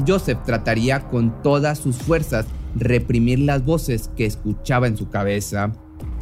Joseph 0.07 0.38
trataría 0.45 1.09
con 1.09 1.42
todas 1.42 1.78
sus 1.78 1.97
fuerzas 1.97 2.47
reprimir 2.75 3.38
las 3.38 3.64
voces 3.64 4.11
que 4.16 4.26
escuchaba 4.26 4.87
en 4.87 4.97
su 4.97 5.09
cabeza. 5.09 5.73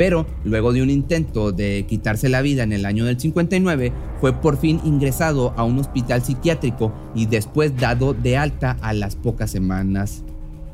Pero 0.00 0.24
luego 0.44 0.72
de 0.72 0.82
un 0.82 0.88
intento 0.88 1.52
de 1.52 1.84
quitarse 1.86 2.30
la 2.30 2.40
vida 2.40 2.62
en 2.62 2.72
el 2.72 2.86
año 2.86 3.04
del 3.04 3.20
59, 3.20 3.92
fue 4.18 4.32
por 4.32 4.56
fin 4.56 4.80
ingresado 4.82 5.52
a 5.58 5.64
un 5.64 5.78
hospital 5.78 6.22
psiquiátrico 6.22 6.90
y 7.14 7.26
después 7.26 7.76
dado 7.76 8.14
de 8.14 8.38
alta 8.38 8.78
a 8.80 8.94
las 8.94 9.14
pocas 9.14 9.50
semanas. 9.50 10.24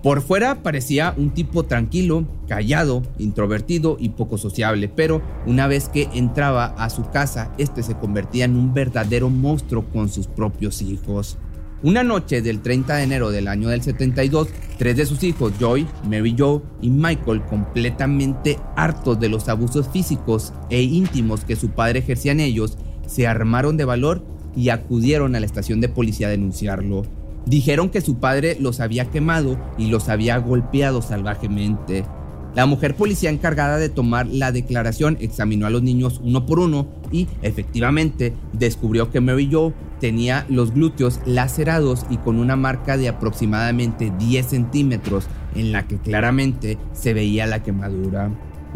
Por 0.00 0.22
fuera 0.22 0.62
parecía 0.62 1.12
un 1.16 1.30
tipo 1.30 1.64
tranquilo, 1.64 2.24
callado, 2.46 3.02
introvertido 3.18 3.96
y 3.98 4.10
poco 4.10 4.38
sociable, 4.38 4.88
pero 4.88 5.20
una 5.44 5.66
vez 5.66 5.88
que 5.88 6.08
entraba 6.14 6.66
a 6.66 6.88
su 6.88 7.10
casa, 7.10 7.50
este 7.58 7.82
se 7.82 7.96
convertía 7.96 8.44
en 8.44 8.54
un 8.54 8.74
verdadero 8.74 9.28
monstruo 9.28 9.86
con 9.92 10.08
sus 10.08 10.28
propios 10.28 10.82
hijos. 10.82 11.36
Una 11.82 12.02
noche 12.02 12.40
del 12.40 12.62
30 12.62 12.96
de 12.96 13.02
enero 13.02 13.30
del 13.30 13.48
año 13.48 13.68
del 13.68 13.82
72, 13.82 14.48
tres 14.78 14.96
de 14.96 15.04
sus 15.04 15.22
hijos, 15.22 15.52
Joy, 15.60 15.86
Mary 16.08 16.34
Jo 16.36 16.62
y 16.80 16.88
Michael, 16.88 17.44
completamente 17.44 18.58
hartos 18.76 19.20
de 19.20 19.28
los 19.28 19.46
abusos 19.50 19.86
físicos 19.88 20.54
e 20.70 20.80
íntimos 20.80 21.44
que 21.44 21.54
su 21.54 21.68
padre 21.72 21.98
ejercía 21.98 22.32
en 22.32 22.40
ellos, 22.40 22.78
se 23.06 23.26
armaron 23.26 23.76
de 23.76 23.84
valor 23.84 24.24
y 24.56 24.70
acudieron 24.70 25.36
a 25.36 25.40
la 25.40 25.44
estación 25.44 25.82
de 25.82 25.90
policía 25.90 26.28
a 26.28 26.30
denunciarlo. 26.30 27.02
Dijeron 27.44 27.90
que 27.90 28.00
su 28.00 28.16
padre 28.16 28.56
los 28.58 28.80
había 28.80 29.10
quemado 29.10 29.58
y 29.76 29.88
los 29.88 30.08
había 30.08 30.38
golpeado 30.38 31.02
salvajemente. 31.02 32.06
La 32.56 32.64
mujer 32.64 32.96
policía 32.96 33.28
encargada 33.28 33.76
de 33.76 33.90
tomar 33.90 34.26
la 34.26 34.50
declaración 34.50 35.18
examinó 35.20 35.66
a 35.66 35.70
los 35.70 35.82
niños 35.82 36.22
uno 36.24 36.46
por 36.46 36.58
uno 36.58 36.88
y 37.12 37.28
efectivamente 37.42 38.32
descubrió 38.54 39.10
que 39.10 39.20
Mary 39.20 39.50
Jo 39.52 39.74
tenía 40.00 40.46
los 40.48 40.72
glúteos 40.72 41.20
lacerados 41.26 42.06
y 42.08 42.16
con 42.16 42.38
una 42.38 42.56
marca 42.56 42.96
de 42.96 43.10
aproximadamente 43.10 44.10
10 44.18 44.46
centímetros 44.46 45.26
en 45.54 45.70
la 45.70 45.86
que 45.86 45.98
claramente 45.98 46.78
se 46.94 47.12
veía 47.12 47.46
la 47.46 47.62
quemadura. 47.62 48.30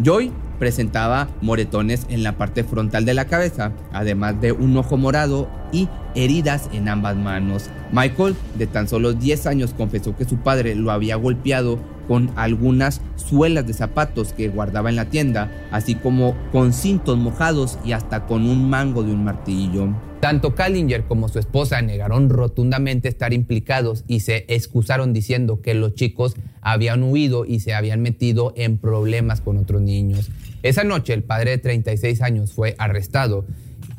Joy 0.04 0.30
presentaba 0.58 1.30
moretones 1.40 2.04
en 2.10 2.22
la 2.22 2.36
parte 2.36 2.64
frontal 2.64 3.06
de 3.06 3.14
la 3.14 3.28
cabeza, 3.28 3.72
además 3.94 4.38
de 4.42 4.52
un 4.52 4.76
ojo 4.76 4.98
morado 4.98 5.48
y 5.72 5.88
heridas 6.14 6.68
en 6.74 6.90
ambas 6.90 7.16
manos. 7.16 7.70
Michael, 7.92 8.36
de 8.58 8.66
tan 8.66 8.88
solo 8.88 9.14
10 9.14 9.46
años, 9.46 9.72
confesó 9.74 10.14
que 10.14 10.26
su 10.26 10.36
padre 10.36 10.74
lo 10.74 10.90
había 10.90 11.16
golpeado 11.16 11.78
con 12.10 12.32
algunas 12.34 13.02
suelas 13.14 13.68
de 13.68 13.72
zapatos 13.72 14.32
que 14.32 14.48
guardaba 14.48 14.90
en 14.90 14.96
la 14.96 15.04
tienda, 15.04 15.48
así 15.70 15.94
como 15.94 16.36
con 16.50 16.72
cintos 16.72 17.16
mojados 17.16 17.78
y 17.84 17.92
hasta 17.92 18.26
con 18.26 18.48
un 18.48 18.68
mango 18.68 19.04
de 19.04 19.12
un 19.12 19.22
martillo. 19.22 19.94
Tanto 20.18 20.56
Kallinger 20.56 21.04
como 21.04 21.28
su 21.28 21.38
esposa 21.38 21.80
negaron 21.82 22.28
rotundamente 22.28 23.08
estar 23.08 23.32
implicados 23.32 24.02
y 24.08 24.20
se 24.20 24.44
excusaron 24.48 25.12
diciendo 25.12 25.62
que 25.62 25.74
los 25.74 25.94
chicos 25.94 26.34
habían 26.62 27.04
huido 27.04 27.44
y 27.44 27.60
se 27.60 27.74
habían 27.74 28.02
metido 28.02 28.54
en 28.56 28.78
problemas 28.78 29.40
con 29.40 29.56
otros 29.56 29.80
niños. 29.80 30.32
Esa 30.64 30.82
noche 30.82 31.14
el 31.14 31.22
padre 31.22 31.52
de 31.52 31.58
36 31.58 32.22
años 32.22 32.52
fue 32.52 32.74
arrestado, 32.78 33.44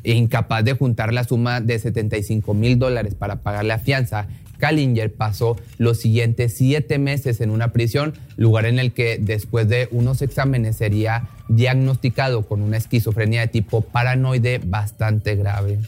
incapaz 0.04 0.64
de 0.64 0.74
juntar 0.74 1.14
la 1.14 1.24
suma 1.24 1.62
de 1.62 1.78
75 1.78 2.52
mil 2.52 2.78
dólares 2.78 3.14
para 3.14 3.36
pagar 3.36 3.64
la 3.64 3.78
fianza. 3.78 4.28
Kallinger 4.62 5.12
pasó 5.12 5.56
los 5.78 5.98
siguientes 5.98 6.54
siete 6.56 7.00
meses 7.00 7.40
en 7.40 7.50
una 7.50 7.72
prisión, 7.72 8.14
lugar 8.36 8.64
en 8.64 8.78
el 8.78 8.92
que 8.92 9.18
después 9.20 9.68
de 9.68 9.88
unos 9.90 10.22
exámenes 10.22 10.76
sería 10.76 11.28
diagnosticado 11.48 12.42
con 12.42 12.62
una 12.62 12.76
esquizofrenia 12.76 13.40
de 13.40 13.48
tipo 13.48 13.80
paranoide 13.80 14.60
bastante 14.64 15.34
grave. 15.34 15.80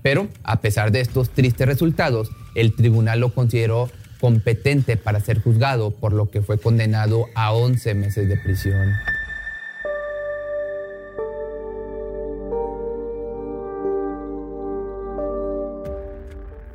Pero 0.00 0.28
a 0.44 0.62
pesar 0.62 0.92
de 0.92 1.02
estos 1.02 1.28
tristes 1.28 1.66
resultados, 1.68 2.30
el 2.54 2.74
tribunal 2.74 3.20
lo 3.20 3.34
consideró 3.34 3.90
competente 4.18 4.96
para 4.96 5.20
ser 5.20 5.42
juzgado, 5.42 5.90
por 5.90 6.14
lo 6.14 6.30
que 6.30 6.40
fue 6.40 6.58
condenado 6.58 7.26
a 7.34 7.52
11 7.52 7.92
meses 7.92 8.30
de 8.30 8.38
prisión. 8.38 8.94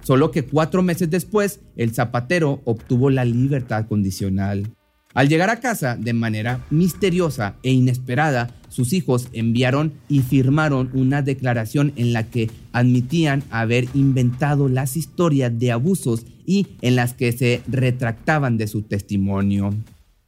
Solo 0.07 0.31
que 0.31 0.43
cuatro 0.43 0.83
meses 0.83 1.09
después, 1.09 1.59
el 1.75 1.93
zapatero 1.93 2.61
obtuvo 2.63 3.09
la 3.09 3.25
libertad 3.25 3.87
condicional. 3.89 4.73
Al 5.13 5.27
llegar 5.27 5.49
a 5.49 5.59
casa 5.59 5.97
de 5.97 6.13
manera 6.13 6.65
misteriosa 6.69 7.55
e 7.61 7.73
inesperada, 7.73 8.55
sus 8.69 8.93
hijos 8.93 9.27
enviaron 9.33 9.91
y 10.07 10.21
firmaron 10.21 10.91
una 10.93 11.21
declaración 11.21 11.91
en 11.97 12.13
la 12.13 12.23
que 12.23 12.49
admitían 12.71 13.43
haber 13.49 13.89
inventado 13.93 14.69
las 14.69 14.95
historias 14.95 15.59
de 15.59 15.73
abusos 15.73 16.25
y 16.45 16.67
en 16.81 16.95
las 16.95 17.11
que 17.11 17.33
se 17.33 17.61
retractaban 17.67 18.55
de 18.55 18.67
su 18.67 18.83
testimonio. 18.83 19.71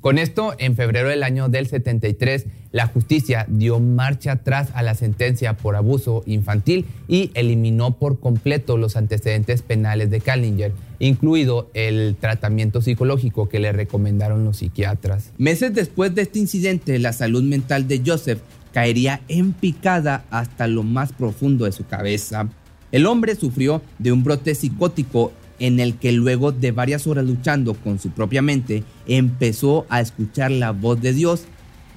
Con 0.02 0.18
esto, 0.18 0.56
en 0.60 0.78
febrero 0.78 1.10
del 1.10 1.24
año 1.24 1.50
del 1.50 1.68
73, 1.68 2.46
la 2.72 2.88
justicia 2.88 3.46
dio 3.50 3.82
marcha 3.82 4.32
atrás 4.32 4.70
a 4.74 4.82
la 4.82 4.96
sentencia 4.96 5.58
por 5.58 5.76
abuso 5.76 6.24
infantil 6.26 6.86
y 7.10 7.32
eliminó 7.34 7.98
por 7.98 8.22
completo 8.22 8.78
los 8.78 8.96
antecedentes 8.96 9.62
penales 9.62 10.10
de 10.10 10.22
Kallinger, 10.22 10.72
incluido 11.00 11.70
el 11.74 12.16
tratamiento 12.18 12.82
psicológico 12.82 13.50
que 13.50 13.60
le 13.60 13.74
recomendaron 13.74 14.46
los 14.46 14.60
psiquiatras. 14.60 15.34
Meses 15.38 15.74
después 15.74 16.16
de 16.16 16.22
este 16.22 16.40
incidente, 16.40 16.98
la 16.98 17.12
salud 17.12 17.44
mental 17.44 17.90
de 17.90 18.02
Joseph 18.06 18.40
caería 18.72 19.20
en 19.28 19.52
picada 19.52 20.24
hasta 20.30 20.68
lo 20.68 20.84
más 20.84 21.12
profundo 21.12 21.66
de 21.66 21.74
su 21.74 21.86
cabeza. 21.86 22.48
El 22.94 23.06
hombre 23.06 23.36
sufrió 23.36 23.82
de 23.98 24.14
un 24.14 24.24
brote 24.24 24.56
psicótico 24.56 25.34
en 25.60 25.80
el 25.80 25.96
que 25.96 26.12
luego 26.12 26.52
de 26.52 26.72
varias 26.72 27.08
horas 27.08 27.26
luchando 27.26 27.74
con 27.74 28.00
su 28.00 28.10
propia 28.10 28.42
mente, 28.42 28.84
empezó 29.08 29.86
a 29.90 30.02
escuchar 30.02 30.52
la 30.52 30.72
voz 30.72 31.02
de 31.02 31.14
Dios, 31.14 31.46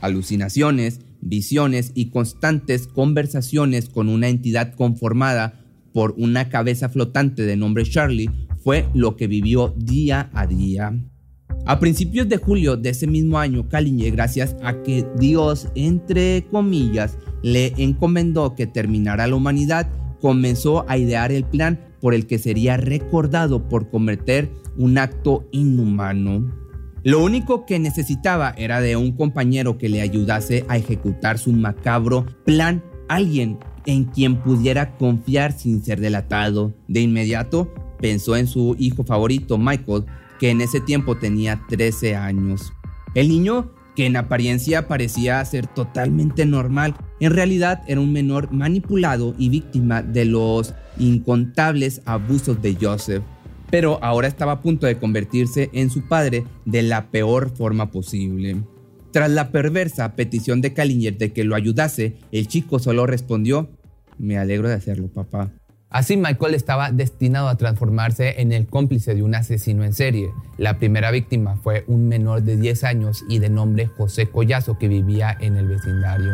alucinaciones, 0.00 1.00
visiones 1.20 1.92
y 1.94 2.10
constantes 2.10 2.86
conversaciones 2.86 3.88
con 3.88 4.08
una 4.08 4.28
entidad 4.28 4.74
conformada 4.74 5.60
por 5.92 6.14
una 6.18 6.48
cabeza 6.48 6.88
flotante 6.88 7.42
de 7.42 7.56
nombre 7.56 7.84
Charlie, 7.84 8.30
fue 8.62 8.88
lo 8.94 9.16
que 9.16 9.26
vivió 9.26 9.74
día 9.76 10.30
a 10.32 10.46
día. 10.46 10.92
A 11.64 11.78
principios 11.78 12.28
de 12.28 12.38
julio 12.38 12.76
de 12.76 12.90
ese 12.90 13.06
mismo 13.06 13.38
año, 13.38 13.68
Kaliñe, 13.68 14.10
gracias 14.10 14.56
a 14.64 14.82
que 14.82 15.06
Dios, 15.18 15.68
entre 15.76 16.44
comillas, 16.50 17.18
le 17.42 17.72
encomendó 17.76 18.54
que 18.54 18.66
terminara 18.66 19.26
la 19.26 19.36
humanidad, 19.36 19.88
comenzó 20.20 20.88
a 20.88 20.98
idear 20.98 21.30
el 21.30 21.44
plan 21.44 21.78
por 22.02 22.12
el 22.12 22.26
que 22.26 22.38
sería 22.38 22.76
recordado 22.76 23.68
por 23.68 23.88
cometer 23.88 24.50
un 24.76 24.98
acto 24.98 25.48
inhumano. 25.52 26.52
Lo 27.04 27.22
único 27.22 27.64
que 27.64 27.78
necesitaba 27.78 28.54
era 28.58 28.80
de 28.80 28.96
un 28.96 29.12
compañero 29.12 29.78
que 29.78 29.88
le 29.88 30.02
ayudase 30.02 30.64
a 30.68 30.76
ejecutar 30.76 31.38
su 31.38 31.52
macabro 31.52 32.26
plan, 32.44 32.82
alguien 33.08 33.58
en 33.86 34.04
quien 34.04 34.36
pudiera 34.36 34.96
confiar 34.96 35.52
sin 35.52 35.84
ser 35.84 36.00
delatado. 36.00 36.74
De 36.88 37.00
inmediato 37.00 37.72
pensó 38.00 38.36
en 38.36 38.48
su 38.48 38.74
hijo 38.78 39.04
favorito, 39.04 39.56
Michael, 39.56 40.04
que 40.40 40.50
en 40.50 40.60
ese 40.60 40.80
tiempo 40.80 41.16
tenía 41.16 41.62
13 41.68 42.16
años. 42.16 42.72
El 43.14 43.28
niño 43.28 43.70
que 43.94 44.06
en 44.06 44.16
apariencia 44.16 44.88
parecía 44.88 45.44
ser 45.44 45.66
totalmente 45.66 46.46
normal, 46.46 46.94
en 47.20 47.32
realidad 47.32 47.82
era 47.86 48.00
un 48.00 48.12
menor 48.12 48.50
manipulado 48.52 49.34
y 49.38 49.50
víctima 49.50 50.02
de 50.02 50.24
los 50.24 50.74
incontables 50.98 52.02
abusos 52.04 52.60
de 52.62 52.76
Joseph. 52.80 53.22
Pero 53.70 53.98
ahora 54.02 54.28
estaba 54.28 54.52
a 54.52 54.60
punto 54.60 54.86
de 54.86 54.98
convertirse 54.98 55.70
en 55.72 55.90
su 55.90 56.02
padre 56.02 56.44
de 56.64 56.82
la 56.82 57.10
peor 57.10 57.50
forma 57.50 57.90
posible. 57.90 58.62
Tras 59.12 59.30
la 59.30 59.50
perversa 59.50 60.14
petición 60.14 60.60
de 60.60 60.72
Kalinger 60.72 61.18
de 61.18 61.32
que 61.32 61.44
lo 61.44 61.54
ayudase, 61.54 62.16
el 62.32 62.48
chico 62.48 62.78
solo 62.78 63.06
respondió, 63.06 63.70
Me 64.18 64.38
alegro 64.38 64.68
de 64.68 64.74
hacerlo, 64.74 65.08
papá. 65.08 65.52
Así 65.92 66.16
Michael 66.16 66.54
estaba 66.54 66.90
destinado 66.90 67.48
a 67.48 67.56
transformarse 67.56 68.40
en 68.40 68.52
el 68.52 68.66
cómplice 68.66 69.14
de 69.14 69.22
un 69.22 69.34
asesino 69.34 69.84
en 69.84 69.92
serie. 69.92 70.30
La 70.56 70.78
primera 70.78 71.10
víctima 71.10 71.56
fue 71.56 71.84
un 71.86 72.08
menor 72.08 72.42
de 72.42 72.56
10 72.56 72.84
años 72.84 73.22
y 73.28 73.40
de 73.40 73.50
nombre 73.50 73.86
José 73.86 74.26
Collazo 74.30 74.78
que 74.78 74.88
vivía 74.88 75.36
en 75.38 75.56
el 75.56 75.68
vecindario. 75.68 76.32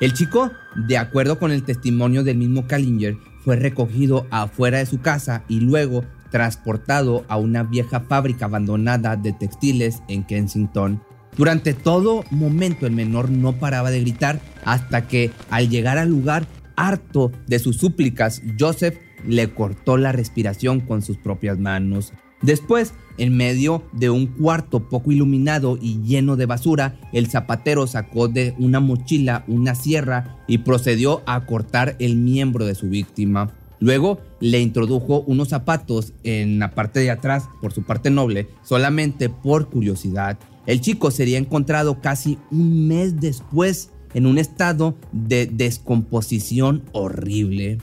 El 0.00 0.14
chico, 0.14 0.50
de 0.74 0.96
acuerdo 0.96 1.38
con 1.38 1.52
el 1.52 1.64
testimonio 1.64 2.24
del 2.24 2.38
mismo 2.38 2.66
Kallinger, 2.66 3.14
fue 3.44 3.56
recogido 3.56 4.26
afuera 4.30 4.78
de 4.78 4.86
su 4.86 5.00
casa 5.00 5.44
y 5.48 5.60
luego 5.60 6.04
transportado 6.30 7.24
a 7.28 7.36
una 7.36 7.62
vieja 7.62 8.00
fábrica 8.00 8.46
abandonada 8.46 9.16
de 9.16 9.32
textiles 9.32 10.02
en 10.08 10.24
Kensington. 10.24 11.02
Durante 11.36 11.74
todo 11.74 12.24
momento 12.30 12.86
el 12.86 12.92
menor 12.92 13.30
no 13.30 13.54
paraba 13.54 13.90
de 13.90 14.00
gritar 14.00 14.40
hasta 14.64 15.06
que 15.06 15.30
al 15.50 15.68
llegar 15.68 15.98
al 15.98 16.08
lugar, 16.08 16.46
harto 16.76 17.32
de 17.46 17.58
sus 17.58 17.76
súplicas, 17.76 18.42
Joseph 18.58 18.98
le 19.26 19.50
cortó 19.52 19.96
la 19.96 20.12
respiración 20.12 20.80
con 20.80 21.02
sus 21.02 21.16
propias 21.16 21.58
manos. 21.58 22.12
Después, 22.42 22.94
en 23.18 23.36
medio 23.36 23.84
de 23.92 24.10
un 24.10 24.26
cuarto 24.26 24.88
poco 24.88 25.12
iluminado 25.12 25.78
y 25.80 26.02
lleno 26.02 26.36
de 26.36 26.46
basura, 26.46 26.98
el 27.12 27.28
zapatero 27.28 27.86
sacó 27.86 28.28
de 28.28 28.54
una 28.58 28.80
mochila 28.80 29.44
una 29.46 29.74
sierra 29.74 30.38
y 30.48 30.58
procedió 30.58 31.22
a 31.26 31.46
cortar 31.46 31.96
el 31.98 32.16
miembro 32.16 32.66
de 32.66 32.74
su 32.74 32.88
víctima. 32.88 33.52
Luego 33.78 34.20
le 34.40 34.60
introdujo 34.60 35.22
unos 35.26 35.48
zapatos 35.48 36.12
en 36.22 36.58
la 36.58 36.70
parte 36.70 37.00
de 37.00 37.10
atrás, 37.10 37.48
por 37.60 37.72
su 37.72 37.82
parte 37.82 38.10
noble, 38.10 38.48
solamente 38.62 39.28
por 39.28 39.68
curiosidad. 39.68 40.38
El 40.66 40.80
chico 40.80 41.10
sería 41.10 41.38
encontrado 41.38 42.00
casi 42.00 42.38
un 42.52 42.86
mes 42.86 43.20
después 43.20 43.90
en 44.14 44.26
un 44.26 44.38
estado 44.38 44.96
de 45.10 45.46
descomposición 45.46 46.84
horrible. 46.92 47.78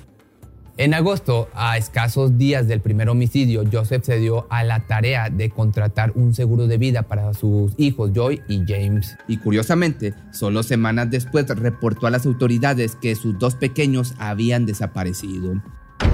En 0.79 0.93
agosto, 0.93 1.49
a 1.55 1.77
escasos 1.77 2.37
días 2.37 2.69
del 2.69 2.79
primer 2.79 3.09
homicidio, 3.09 3.65
Joseph 3.69 4.05
se 4.05 4.17
dio 4.17 4.47
a 4.49 4.63
la 4.63 4.87
tarea 4.87 5.29
de 5.29 5.49
contratar 5.49 6.13
un 6.15 6.33
seguro 6.33 6.67
de 6.67 6.77
vida 6.77 7.01
para 7.03 7.33
sus 7.33 7.73
hijos 7.75 8.11
Joy 8.13 8.39
y 8.47 8.61
James. 8.65 9.17
Y 9.27 9.39
curiosamente, 9.39 10.13
solo 10.31 10.63
semanas 10.63 11.11
después 11.11 11.49
reportó 11.49 12.07
a 12.07 12.11
las 12.11 12.25
autoridades 12.25 12.95
que 12.95 13.15
sus 13.15 13.37
dos 13.37 13.55
pequeños 13.55 14.13
habían 14.19 14.65
desaparecido. 14.65 15.61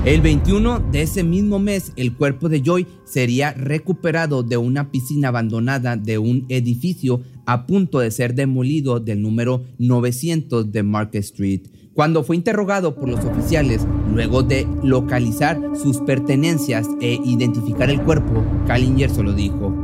El 0.03 0.21
21 0.21 0.79
de 0.79 1.03
ese 1.03 1.23
mismo 1.23 1.59
mes, 1.59 1.91
el 1.95 2.15
cuerpo 2.15 2.49
de 2.49 2.63
Joy 2.63 2.87
sería 3.03 3.53
recuperado 3.53 4.41
de 4.41 4.57
una 4.57 4.89
piscina 4.89 5.27
abandonada 5.27 5.95
de 5.95 6.17
un 6.17 6.47
edificio 6.49 7.21
a 7.45 7.67
punto 7.67 7.99
de 7.99 8.09
ser 8.09 8.33
demolido 8.33 8.99
del 8.99 9.21
número 9.21 9.63
900 9.77 10.71
de 10.71 10.81
Market 10.81 11.23
Street. 11.23 11.67
Cuando 11.95 12.23
fue 12.23 12.35
interrogado 12.35 12.93
por 12.95 13.07
los 13.07 13.23
oficiales, 13.23 13.87
luego 14.15 14.43
de 14.43 14.65
localizar 14.81 15.59
sus 15.75 15.97
pertenencias 15.99 16.87
e 17.01 17.19
identificar 17.25 17.89
el 17.89 18.01
cuerpo, 18.01 18.45
Kallinger 18.65 19.09
solo 19.09 19.33
dijo, 19.33 19.75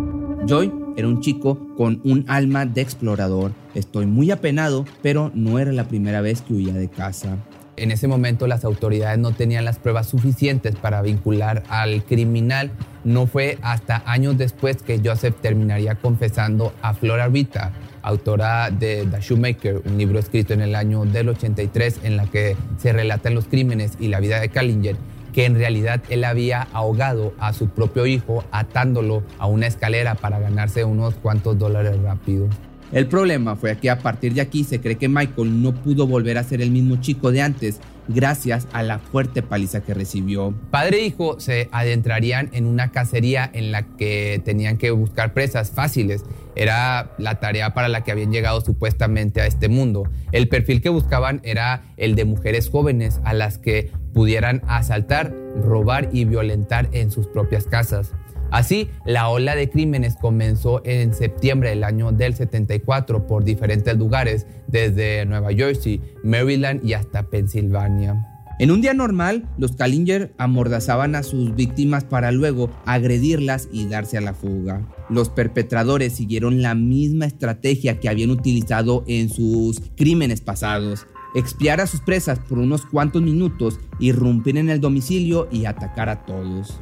Joy 0.47 0.71
era 0.95 1.09
un 1.09 1.19
chico 1.19 1.59
con 1.75 1.99
un 2.05 2.23
alma 2.29 2.65
de 2.65 2.79
explorador. 2.79 3.51
Estoy 3.75 4.05
muy 4.05 4.31
apenado, 4.31 4.85
pero 5.01 5.31
no 5.35 5.59
era 5.59 5.73
la 5.73 5.89
primera 5.89 6.21
vez 6.21 6.41
que 6.41 6.53
huía 6.53 6.73
de 6.73 6.87
casa. 6.87 7.37
En 7.75 7.91
ese 7.91 8.07
momento 8.07 8.47
las 8.47 8.63
autoridades 8.63 9.19
no 9.19 9.31
tenían 9.33 9.65
las 9.65 9.79
pruebas 9.79 10.07
suficientes 10.07 10.75
para 10.75 11.01
vincular 11.01 11.63
al 11.67 12.03
criminal. 12.05 12.71
No 13.03 13.27
fue 13.27 13.57
hasta 13.61 14.01
años 14.05 14.37
después 14.37 14.81
que 14.81 15.01
Joseph 15.03 15.35
terminaría 15.41 15.95
confesando 15.95 16.73
a 16.81 16.93
Flora 16.93 17.27
Rita, 17.27 17.73
autora 18.01 18.69
de 18.71 19.07
The 19.09 19.21
Shoemaker, 19.21 19.81
un 19.85 19.97
libro 19.97 20.19
escrito 20.19 20.53
en 20.53 20.61
el 20.61 20.75
año 20.75 21.05
del 21.05 21.29
83 21.29 22.01
en 22.03 22.17
la 22.17 22.25
que 22.27 22.55
se 22.77 22.93
relatan 22.93 23.35
los 23.35 23.45
crímenes 23.45 23.93
y 23.99 24.07
la 24.07 24.19
vida 24.19 24.39
de 24.39 24.49
Kallinger, 24.49 24.95
que 25.33 25.45
en 25.45 25.55
realidad 25.55 26.01
él 26.09 26.23
había 26.23 26.67
ahogado 26.73 27.33
a 27.39 27.53
su 27.53 27.69
propio 27.69 28.05
hijo 28.05 28.43
atándolo 28.51 29.23
a 29.37 29.47
una 29.47 29.67
escalera 29.67 30.15
para 30.15 30.39
ganarse 30.39 30.83
unos 30.83 31.15
cuantos 31.15 31.57
dólares 31.57 32.01
rápido. 32.01 32.47
El 32.91 33.07
problema 33.07 33.55
fue 33.55 33.77
que 33.77 33.89
a 33.89 33.99
partir 33.99 34.33
de 34.33 34.41
aquí 34.41 34.65
se 34.65 34.81
cree 34.81 34.97
que 34.97 35.07
Michael 35.07 35.61
no 35.61 35.73
pudo 35.73 36.07
volver 36.07 36.37
a 36.37 36.43
ser 36.43 36.61
el 36.61 36.71
mismo 36.71 36.97
chico 36.97 37.31
de 37.31 37.41
antes 37.41 37.79
gracias 38.09 38.67
a 38.73 38.83
la 38.83 38.99
fuerte 38.99 39.41
paliza 39.41 39.81
que 39.81 39.93
recibió. 39.93 40.53
Padre 40.71 40.97
e 40.97 41.05
hijo 41.05 41.39
se 41.39 41.69
adentrarían 41.71 42.49
en 42.51 42.65
una 42.65 42.91
cacería 42.91 43.49
en 43.53 43.71
la 43.71 43.83
que 43.83 44.41
tenían 44.43 44.77
que 44.77 44.91
buscar 44.91 45.33
presas 45.33 45.71
fáciles. 45.71 46.25
Era 46.55 47.13
la 47.17 47.39
tarea 47.39 47.73
para 47.73 47.87
la 47.87 48.03
que 48.03 48.11
habían 48.11 48.31
llegado 48.31 48.61
supuestamente 48.61 49.41
a 49.41 49.45
este 49.45 49.69
mundo. 49.69 50.03
El 50.31 50.47
perfil 50.47 50.81
que 50.81 50.89
buscaban 50.89 51.41
era 51.43 51.83
el 51.97 52.15
de 52.15 52.25
mujeres 52.25 52.69
jóvenes 52.69 53.21
a 53.23 53.33
las 53.33 53.57
que 53.57 53.91
pudieran 54.13 54.61
asaltar, 54.67 55.33
robar 55.63 56.09
y 56.11 56.25
violentar 56.25 56.89
en 56.91 57.11
sus 57.11 57.27
propias 57.27 57.65
casas. 57.65 58.13
Así, 58.51 58.89
la 59.05 59.29
ola 59.29 59.55
de 59.55 59.69
crímenes 59.69 60.17
comenzó 60.17 60.81
en 60.83 61.13
septiembre 61.13 61.69
del 61.69 61.85
año 61.85 62.11
del 62.11 62.35
74 62.35 63.25
por 63.25 63.45
diferentes 63.45 63.97
lugares, 63.97 64.45
desde 64.67 65.25
Nueva 65.25 65.53
Jersey, 65.53 66.01
Maryland 66.23 66.83
y 66.83 66.93
hasta 66.93 67.23
Pensilvania. 67.23 68.30
En 68.61 68.69
un 68.69 68.79
día 68.79 68.93
normal, 68.93 69.49
los 69.57 69.71
Kallinger 69.71 70.35
amordazaban 70.37 71.15
a 71.15 71.23
sus 71.23 71.55
víctimas 71.55 72.03
para 72.03 72.31
luego 72.31 72.69
agredirlas 72.85 73.67
y 73.71 73.87
darse 73.87 74.19
a 74.19 74.21
la 74.21 74.35
fuga. 74.35 74.87
Los 75.09 75.29
perpetradores 75.29 76.13
siguieron 76.13 76.61
la 76.61 76.75
misma 76.75 77.25
estrategia 77.25 77.99
que 77.99 78.07
habían 78.07 78.29
utilizado 78.29 79.03
en 79.07 79.29
sus 79.29 79.81
crímenes 79.97 80.41
pasados. 80.41 81.07
Expiar 81.33 81.81
a 81.81 81.87
sus 81.87 82.01
presas 82.01 82.37
por 82.37 82.59
unos 82.59 82.85
cuantos 82.85 83.23
minutos, 83.23 83.79
irrumpir 83.97 84.59
en 84.59 84.69
el 84.69 84.79
domicilio 84.79 85.49
y 85.51 85.65
atacar 85.65 86.09
a 86.09 86.23
todos. 86.27 86.79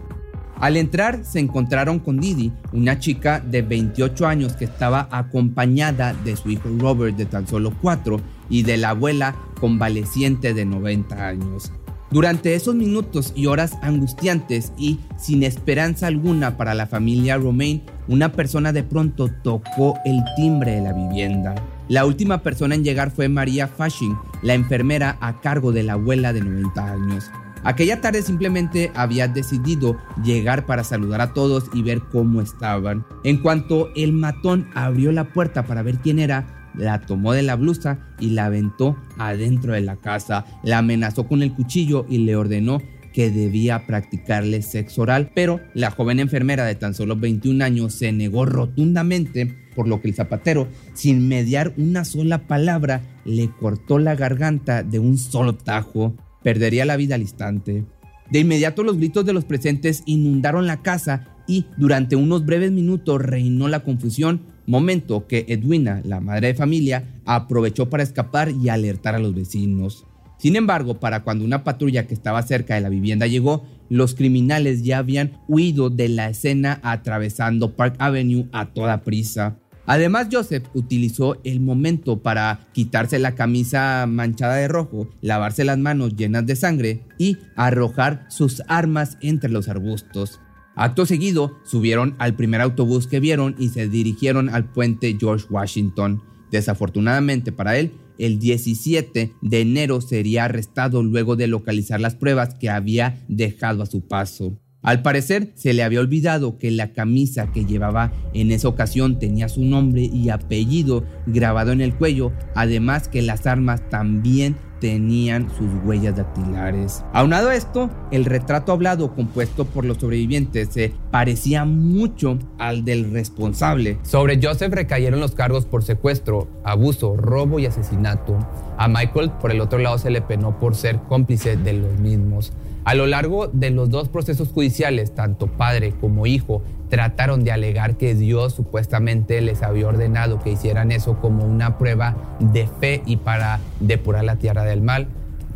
Al 0.60 0.76
entrar 0.76 1.24
se 1.24 1.40
encontraron 1.40 2.00
con 2.00 2.20
Didi, 2.20 2.52
una 2.74 3.00
chica 3.00 3.40
de 3.40 3.62
28 3.62 4.28
años 4.28 4.52
que 4.58 4.66
estaba 4.66 5.08
acompañada 5.10 6.14
de 6.14 6.36
su 6.36 6.50
hijo 6.50 6.68
Robert 6.78 7.16
de 7.16 7.26
tan 7.26 7.48
solo 7.48 7.74
4 7.82 8.20
y 8.50 8.64
de 8.64 8.76
la 8.76 8.90
abuela 8.90 9.36
convaleciente 9.60 10.54
de 10.54 10.66
90 10.66 11.28
años. 11.28 11.72
Durante 12.12 12.56
esos 12.56 12.74
minutos 12.74 13.34
y 13.36 13.46
horas 13.46 13.78
angustiantes 13.84 14.74
y 14.78 15.00
sin 15.18 15.44
esperanza 15.44 16.08
alguna 16.08 16.58
para 16.58 16.74
la 16.74 16.88
familia 16.88 17.38
Romain, 17.38 17.84
una 18.08 18.32
persona 18.32 18.74
de 18.74 18.82
pronto 18.82 19.30
tocó 19.44 20.00
el 20.06 20.20
timbre 20.36 20.72
de 20.72 20.82
la 20.82 20.94
vivienda. 20.94 21.54
La 21.88 22.06
última 22.06 22.42
persona 22.42 22.74
en 22.74 22.84
llegar 22.84 23.12
fue 23.12 23.30
María 23.30 23.68
Fashing, 23.68 24.18
la 24.42 24.56
enfermera 24.56 25.18
a 25.22 25.40
cargo 25.40 25.72
de 25.72 25.84
la 25.84 25.94
abuela 25.94 26.34
de 26.34 26.42
90 26.42 26.92
años. 26.92 27.30
Aquella 27.64 28.00
tarde 28.00 28.22
simplemente 28.22 28.92
había 28.96 29.28
decidido 29.28 29.98
llegar 30.24 30.66
para 30.66 30.84
saludar 30.84 31.22
a 31.22 31.34
todos 31.34 31.66
y 31.74 31.84
ver 31.84 32.02
cómo 32.12 32.42
estaban. 32.42 33.06
En 33.24 33.38
cuanto 33.38 33.90
el 33.96 34.14
matón 34.14 34.68
abrió 34.74 35.12
la 35.12 35.26
puerta 35.26 35.64
para 35.64 35.84
ver 35.84 35.98
quién 35.98 36.20
era, 36.20 36.59
la 36.76 37.02
tomó 37.02 37.34
de 37.34 37.44
la 37.44 37.56
blusa 37.56 38.00
y 38.20 38.32
la 38.32 38.46
aventó 38.46 38.98
adentro 39.18 39.74
de 39.74 39.82
la 39.82 39.98
casa. 39.98 40.46
La 40.64 40.80
amenazó 40.80 41.28
con 41.28 41.42
el 41.42 41.54
cuchillo 41.54 42.06
y 42.10 42.20
le 42.20 42.36
ordenó 42.36 42.82
que 43.14 43.32
debía 43.32 43.86
practicarle 43.88 44.62
sexo 44.62 45.02
oral, 45.02 45.32
pero 45.34 45.60
la 45.74 45.92
joven 45.92 46.20
enfermera 46.20 46.66
de 46.66 46.76
tan 46.76 46.94
solo 46.94 47.16
21 47.16 47.64
años 47.64 47.94
se 47.96 48.12
negó 48.12 48.46
rotundamente, 48.46 49.56
por 49.76 49.88
lo 49.88 50.02
que 50.02 50.10
el 50.10 50.16
zapatero, 50.16 50.68
sin 50.94 51.28
mediar 51.28 51.74
una 51.78 52.06
sola 52.06 52.48
palabra, 52.48 53.02
le 53.26 53.50
cortó 53.50 53.98
la 53.98 54.16
garganta 54.16 54.84
de 54.84 55.00
un 55.00 55.18
solo 55.18 55.56
tajo 55.56 56.16
perdería 56.44 56.86
la 56.86 56.98
vida 56.98 57.16
al 57.16 57.22
instante. 57.22 57.86
De 58.30 58.40
inmediato 58.40 58.84
los 58.84 58.98
gritos 58.98 59.26
de 59.26 59.34
los 59.34 59.46
presentes 59.46 60.04
inundaron 60.06 60.68
la 60.68 60.82
casa 60.82 61.36
y 61.48 61.66
durante 61.78 62.16
unos 62.16 62.46
breves 62.46 62.72
minutos 62.72 63.22
reinó 63.22 63.68
la 63.68 63.80
confusión, 63.82 64.42
momento 64.70 65.26
que 65.28 65.46
Edwina, 65.48 66.02
la 66.06 66.22
madre 66.22 66.48
de 66.48 66.54
familia, 66.54 67.04
aprovechó 67.26 67.90
para 67.90 68.04
escapar 68.04 68.52
y 68.52 68.70
alertar 68.70 69.16
a 69.16 69.20
los 69.20 69.34
vecinos. 69.34 70.06
Sin 70.38 70.56
embargo, 70.56 71.00
para 71.00 71.24
cuando 71.24 71.44
una 71.44 71.64
patrulla 71.64 72.06
que 72.08 72.14
estaba 72.14 72.44
cerca 72.44 72.76
de 72.76 72.82
la 72.82 72.90
vivienda 72.90 73.26
llegó, 73.26 73.66
los 73.90 74.14
criminales 74.14 74.84
ya 74.84 75.00
habían 75.00 75.40
huido 75.48 75.90
de 75.90 76.08
la 76.08 76.30
escena 76.30 76.80
atravesando 76.84 77.76
Park 77.76 77.96
Avenue 77.98 78.48
a 78.52 78.68
toda 78.68 79.02
prisa. 79.02 79.58
Además, 79.88 80.28
Joseph 80.32 80.66
utilizó 80.76 81.42
el 81.44 81.62
momento 81.62 82.22
para 82.22 82.68
quitarse 82.72 83.18
la 83.18 83.34
camisa 83.34 84.06
manchada 84.08 84.56
de 84.58 84.68
rojo, 84.68 85.10
lavarse 85.22 85.64
las 85.64 85.80
manos 85.80 86.16
llenas 86.16 86.46
de 86.46 86.56
sangre 86.56 87.02
y 87.18 87.38
arrojar 87.56 88.28
sus 88.30 88.62
armas 88.68 89.18
entre 89.22 89.50
los 89.50 89.68
arbustos. 89.68 90.40
Acto 90.82 91.06
seguido, 91.06 91.58
subieron 91.66 92.16
al 92.20 92.38
primer 92.38 92.62
autobús 92.62 93.06
que 93.06 93.20
vieron 93.20 93.54
y 93.60 93.68
se 93.68 93.90
dirigieron 93.90 94.48
al 94.48 94.72
puente 94.72 95.14
George 95.20 95.46
Washington. 95.50 96.24
Desafortunadamente 96.52 97.52
para 97.52 97.78
él, 97.78 97.92
el 98.18 98.40
17 98.40 99.34
de 99.42 99.60
enero 99.60 100.00
sería 100.00 100.46
arrestado 100.46 101.04
luego 101.04 101.36
de 101.36 101.48
localizar 101.48 102.00
las 102.00 102.16
pruebas 102.16 102.56
que 102.56 102.70
había 102.70 103.26
dejado 103.28 103.84
a 103.84 103.88
su 103.88 104.08
paso. 104.08 104.58
Al 104.82 105.02
parecer 105.02 105.52
se 105.56 105.74
le 105.74 105.84
había 105.84 106.00
olvidado 106.00 106.58
que 106.58 106.72
la 106.72 106.94
camisa 106.94 107.52
que 107.52 107.66
llevaba 107.66 108.14
en 108.34 108.52
esa 108.52 108.70
ocasión 108.70 109.20
tenía 109.20 109.50
su 109.50 109.66
nombre 109.66 110.04
y 110.04 110.30
apellido 110.30 111.04
grabado 111.26 111.74
en 111.74 111.82
el 111.82 111.94
cuello, 111.94 112.32
además 112.56 113.10
que 113.10 113.22
las 113.22 113.46
armas 113.46 113.82
también 113.90 114.56
tenían 114.80 115.50
sus 115.58 115.70
huellas 115.84 116.16
dactilares. 116.16 117.04
Aunado 117.12 117.50
a 117.50 117.56
esto, 117.56 117.90
el 118.12 118.24
retrato 118.24 118.72
hablado 118.72 119.14
compuesto 119.14 119.66
por 119.66 119.84
los 119.84 119.98
sobrevivientes 119.98 120.70
se 120.72 120.94
parecía 121.12 121.66
mucho 121.66 122.40
al 122.58 122.86
del 122.86 123.12
responsable. 123.12 123.98
Sobre 124.04 124.40
Joseph 124.42 124.74
recayeron 124.74 125.20
los 125.20 125.34
cargos 125.34 125.66
por 125.66 125.84
secuestro, 125.84 126.48
abuso, 126.64 127.18
robo 127.18 127.60
y 127.60 127.66
asesinato. 127.66 128.38
A 128.78 128.88
Michael, 128.88 129.32
por 129.42 129.52
el 129.52 129.60
otro 129.60 129.80
lado, 129.80 129.98
se 129.98 130.10
le 130.10 130.22
penó 130.22 130.58
por 130.58 130.76
ser 130.76 131.00
cómplice 131.10 131.58
de 131.58 131.74
los 131.74 132.00
mismos. 132.00 132.54
A 132.86 132.96
lo 132.96 133.08
largo 133.08 133.48
de 133.48 133.70
los 133.72 133.90
dos 133.90 134.10
procesos 134.10 134.50
judiciales, 134.50 135.14
tanto 135.14 135.48
padre 135.48 135.94
como 136.00 136.26
hijo 136.26 136.62
trataron 136.90 137.44
de 137.44 137.52
alegar 137.52 137.98
que 137.98 138.16
Dios 138.16 138.54
supuestamente 138.54 139.42
les 139.42 139.62
había 139.62 139.88
ordenado 139.88 140.40
que 140.40 140.52
hicieran 140.52 140.92
eso 140.92 141.18
como 141.20 141.46
una 141.46 141.78
prueba 141.78 142.16
de 142.40 142.68
fe 142.68 143.04
y 143.06 143.18
para 143.18 143.60
depurar 143.80 144.24
la 144.24 144.38
tierra 144.38 144.64
del 144.64 144.82
mal. 144.82 145.08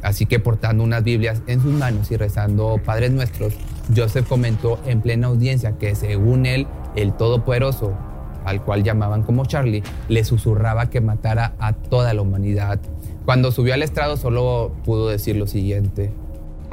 Así 0.04 0.26
que 0.26 0.40
portando 0.40 0.84
unas 0.84 1.04
Biblias 1.04 1.42
en 1.48 1.62
sus 1.62 1.72
manos 1.72 2.12
y 2.12 2.18
rezando 2.18 2.80
Padres 2.86 3.12
Nuestros, 3.12 3.54
Joseph 3.96 4.28
comentó 4.28 4.80
en 4.86 5.02
plena 5.02 5.28
audiencia 5.28 5.78
que 5.78 5.96
según 5.96 6.46
él, 6.46 6.68
el 6.96 7.14
Todopoderoso, 7.14 7.94
al 8.46 8.62
cual 8.62 8.84
llamaban 8.84 9.24
como 9.24 9.46
Charlie, 9.46 9.82
le 10.10 10.24
susurraba 10.26 10.90
que 10.90 11.00
matara 11.00 11.54
a 11.58 11.74
toda 11.74 12.14
la 12.14 12.22
humanidad. 12.22 12.80
Cuando 13.26 13.52
subió 13.52 13.74
al 13.74 13.82
estrado 13.82 14.18
solo 14.18 14.74
pudo 14.84 15.08
decir 15.08 15.38
lo 15.38 15.48
siguiente. 15.48 16.12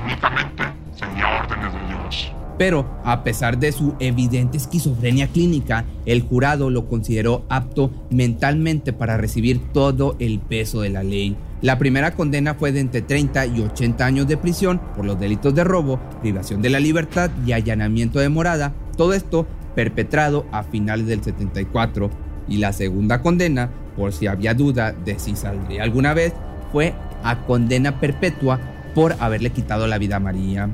Únicamente 0.04 0.80
órdenes 1.22 1.72
de 1.72 1.86
Dios. 1.88 2.32
Pero, 2.58 2.86
a 3.04 3.24
pesar 3.24 3.58
de 3.58 3.72
su 3.72 3.94
evidente 4.00 4.58
esquizofrenia 4.58 5.28
clínica, 5.28 5.86
el 6.04 6.20
jurado 6.20 6.68
lo 6.68 6.86
consideró 6.88 7.44
apto 7.48 7.90
mentalmente 8.10 8.92
para 8.92 9.16
recibir 9.16 9.72
todo 9.72 10.14
el 10.18 10.40
peso 10.40 10.82
de 10.82 10.90
la 10.90 11.02
ley. 11.02 11.36
La 11.62 11.78
primera 11.78 12.12
condena 12.12 12.54
fue 12.54 12.72
de 12.72 12.80
entre 12.80 13.02
30 13.02 13.46
y 13.46 13.60
80 13.60 14.04
años 14.04 14.28
de 14.28 14.36
prisión 14.36 14.78
por 14.94 15.06
los 15.06 15.18
delitos 15.18 15.54
de 15.54 15.64
robo, 15.64 15.98
privación 16.20 16.60
de 16.60 16.70
la 16.70 16.80
libertad 16.80 17.30
y 17.46 17.52
allanamiento 17.52 18.18
de 18.18 18.28
morada, 18.28 18.74
todo 18.96 19.14
esto 19.14 19.46
perpetrado 19.74 20.46
a 20.52 20.62
finales 20.62 21.06
del 21.06 21.22
74. 21.22 22.10
Y 22.48 22.58
la 22.58 22.72
segunda 22.72 23.22
condena, 23.22 23.70
por 23.96 24.12
si 24.12 24.26
había 24.26 24.52
duda 24.52 24.92
de 24.92 25.18
si 25.18 25.34
saldría 25.36 25.82
alguna 25.82 26.12
vez, 26.12 26.34
fue 26.72 26.94
a 27.22 27.46
condena 27.46 28.00
perpetua 28.00 28.60
por 28.94 29.14
haberle 29.20 29.50
quitado 29.50 29.86
la 29.86 29.98
vida 29.98 30.16
a 30.16 30.20
María. 30.20 30.68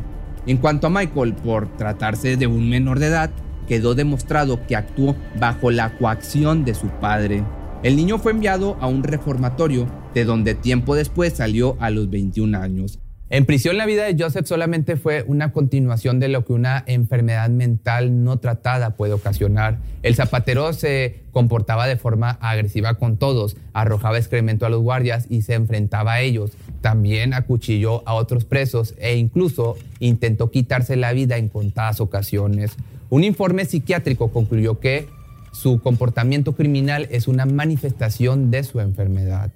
En 0.47 0.59
cuanto 0.59 0.87
a 0.87 0.91
Michael, 0.91 1.35
por 1.35 1.69
tratarse 1.77 2.37
de 2.37 2.47
un 2.47 2.69
menor 2.69 2.99
de 2.99 3.07
edad, 3.07 3.31
quedó 3.67 3.95
demostrado 3.95 4.65
que 4.67 4.77
actuó 4.77 5.17
bajo 5.39 5.71
la 5.71 5.97
coacción 5.99 6.65
de 6.65 6.75
su 6.75 6.89
padre. 6.89 7.45
El 7.83 7.97
niño 7.97 8.19
fue 8.19 8.33
enviado 8.33 8.77
a 8.81 8.87
un 8.87 9.03
reformatorio, 9.03 9.87
de 10.15 10.25
donde 10.25 10.55
tiempo 10.55 10.95
después 10.95 11.35
salió 11.35 11.77
a 11.79 11.91
los 11.91 12.09
21 12.09 12.59
años. 12.59 12.99
En 13.29 13.45
prisión 13.45 13.77
la 13.77 13.87
vida 13.87 14.05
de 14.05 14.15
Joseph 14.17 14.47
solamente 14.47 14.95
fue 14.95 15.25
una 15.27 15.51
continuación 15.51 16.21
de 16.21 16.29
lo 16.29 16.45
que 16.45 16.53
una 16.53 16.85
enfermedad 16.87 17.51
mental 17.51 18.23
no 18.23 18.39
tratada 18.39 18.91
puede 18.91 19.15
ocasionar. 19.15 19.79
El 20.05 20.15
zapatero 20.15 20.73
se 20.73 21.23
comportaba 21.33 21.89
de 21.89 21.97
forma 21.97 22.39
agresiva 22.41 22.95
con 22.95 23.17
todos, 23.17 23.57
arrojaba 23.73 24.19
excremento 24.19 24.65
a 24.65 24.69
los 24.69 24.81
guardias 24.81 25.27
y 25.29 25.43
se 25.43 25.55
enfrentaba 25.55 26.13
a 26.13 26.21
ellos. 26.21 26.53
También 26.83 27.35
acuchilló 27.35 28.09
a 28.09 28.15
otros 28.15 28.45
presos 28.45 28.95
e 28.99 29.17
incluso 29.17 29.77
intentó 29.99 30.53
quitarse 30.53 30.95
la 30.95 31.13
vida 31.13 31.37
en 31.37 31.49
contadas 31.49 32.01
ocasiones. 32.01 32.77
Un 33.11 33.25
informe 33.25 33.65
psiquiátrico 33.65 34.31
concluyó 34.31 34.79
que 34.79 35.09
su 35.51 35.81
comportamiento 35.81 36.53
criminal 36.55 37.09
es 37.11 37.27
una 37.27 37.45
manifestación 37.45 38.53
de 38.53 38.63
su 38.63 38.79
enfermedad. 38.79 39.51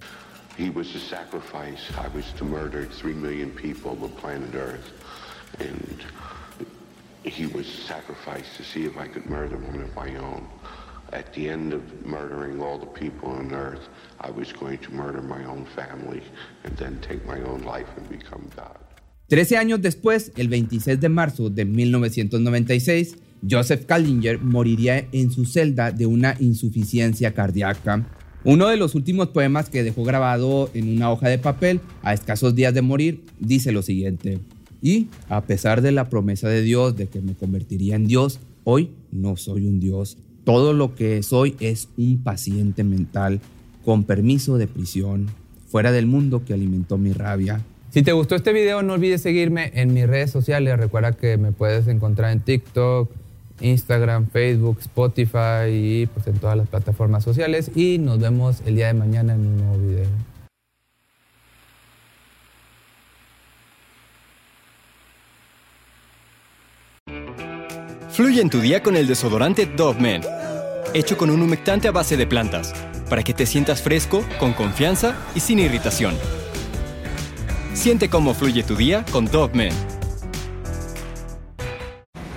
He 0.61 0.68
was 0.68 0.94
a 0.94 1.01
sacrifice. 1.01 1.81
I 1.96 2.09
was 2.09 2.27
to 2.37 2.44
murder 2.44 2.85
three 2.85 3.14
million 3.14 3.51
people 3.51 3.92
on 3.92 4.01
the 4.01 4.09
planet 4.20 4.55
Earth. 4.55 4.92
And 5.59 6.05
he 7.25 7.46
was 7.46 7.66
sacrificed 7.66 8.57
to 8.59 8.62
see 8.62 8.85
if 8.85 8.99
I 8.99 9.09
could 9.09 9.25
murder 9.25 9.57
one 9.57 9.81
of 9.81 9.90
my 9.96 10.11
own. 10.16 10.46
At 11.14 11.33
the 11.33 11.49
end 11.49 11.73
of 11.73 11.83
murdering 12.05 12.61
all 12.61 12.79
the 12.79 12.92
people 13.03 13.31
on 13.31 13.55
Earth, 13.55 13.88
I 14.20 14.31
was 14.31 14.53
going 14.53 14.79
to 14.81 14.92
murder 14.92 15.23
my 15.23 15.42
own 15.46 15.64
family 15.75 16.23
and 16.64 16.77
then 16.77 17.01
take 17.01 17.25
my 17.27 17.40
own 17.40 17.62
life 17.62 17.88
and 17.96 18.07
become 18.11 18.44
God. 18.55 18.77
Trece 19.31 19.57
años 19.57 19.81
después, 19.81 20.31
el 20.37 20.49
26 20.49 21.01
de 21.01 21.09
marzo 21.09 21.49
de 21.49 21.64
1996, 21.64 23.16
Joseph 23.49 23.87
Kallinger 23.87 24.38
moriría 24.40 25.09
en 25.12 25.31
su 25.31 25.46
celda 25.46 25.90
de 25.90 26.05
una 26.05 26.37
insuficiencia 26.38 27.33
cardíaca. 27.33 28.05
Uno 28.42 28.68
de 28.68 28.79
los 28.79 28.94
últimos 28.94 29.29
poemas 29.29 29.68
que 29.68 29.83
dejó 29.83 30.03
grabado 30.03 30.70
en 30.72 30.96
una 30.96 31.11
hoja 31.11 31.29
de 31.29 31.37
papel 31.37 31.81
a 32.03 32.14
escasos 32.14 32.55
días 32.55 32.72
de 32.72 32.81
morir 32.81 33.22
dice 33.38 33.70
lo 33.70 33.83
siguiente. 33.83 34.38
Y 34.81 35.09
a 35.29 35.42
pesar 35.42 35.83
de 35.83 35.92
la 35.92 36.09
promesa 36.09 36.48
de 36.48 36.62
Dios 36.62 36.96
de 36.96 37.07
que 37.07 37.20
me 37.20 37.35
convertiría 37.35 37.96
en 37.96 38.07
Dios, 38.07 38.40
hoy 38.64 38.92
no 39.12 39.37
soy 39.37 39.66
un 39.66 39.79
Dios. 39.79 40.16
Todo 40.44 40.72
lo 40.72 40.94
que 40.94 41.22
soy 41.22 41.55
es 41.61 41.88
un 41.98 42.22
paciente 42.22 42.83
mental 42.83 43.40
con 43.85 44.05
permiso 44.05 44.57
de 44.57 44.66
prisión, 44.66 45.26
fuera 45.66 45.92
del 45.92 46.07
mundo 46.07 46.42
que 46.42 46.55
alimentó 46.55 46.96
mi 46.96 47.12
rabia. 47.12 47.62
Si 47.90 48.03
te 48.03 48.12
gustó 48.12 48.37
este 48.37 48.55
video, 48.55 48.83
no 48.83 48.94
olvides 48.94 49.20
seguirme 49.20 49.70
en 49.74 49.92
mis 49.92 50.07
redes 50.07 50.31
sociales. 50.31 50.79
Recuerda 50.79 51.12
que 51.12 51.37
me 51.37 51.53
puedes 51.53 51.88
encontrar 51.88 52.33
en 52.33 52.40
TikTok, 52.40 53.11
Instagram, 53.61 54.29
Facebook, 54.29 54.79
Spotify 54.81 55.68
y 55.70 56.07
pues 56.07 56.27
en 56.27 56.38
todas 56.38 56.57
las 56.57 56.68
plataformas 56.68 57.25
sociales. 57.25 57.70
Y 57.75 57.99
nos 57.99 58.18
vemos 58.18 58.62
el 58.66 58.77
día 58.77 58.88
de 58.88 58.94
mañana 58.94 59.35
en 59.35 59.40
un 59.40 59.57
nuevo 59.57 59.79
video. 59.79 60.09
Fluye 68.11 68.42
en 68.42 68.51
tu 68.51 68.61
día 68.61 68.83
con 68.83 68.96
el 68.96 69.07
desodorante 69.07 69.66
Dove 69.66 70.01
Men, 70.01 70.23
hecho 70.92 71.16
con 71.16 71.31
un 71.31 71.40
humectante 71.40 71.88
a 71.88 71.92
base 71.92 72.16
de 72.16 72.27
plantas, 72.27 72.75
para 73.09 73.23
que 73.23 73.33
te 73.33 73.46
sientas 73.46 73.81
fresco, 73.81 74.25
con 74.38 74.53
confianza 74.53 75.16
y 75.35 75.40
sin 75.40 75.59
irritación. 75.59 76.14
Siente 77.73 78.11
cómo 78.11 78.35
fluye 78.35 78.62
tu 78.62 78.77
día 78.77 79.05
con 79.11 79.25
Dove 79.27 79.55
Men. 79.55 79.89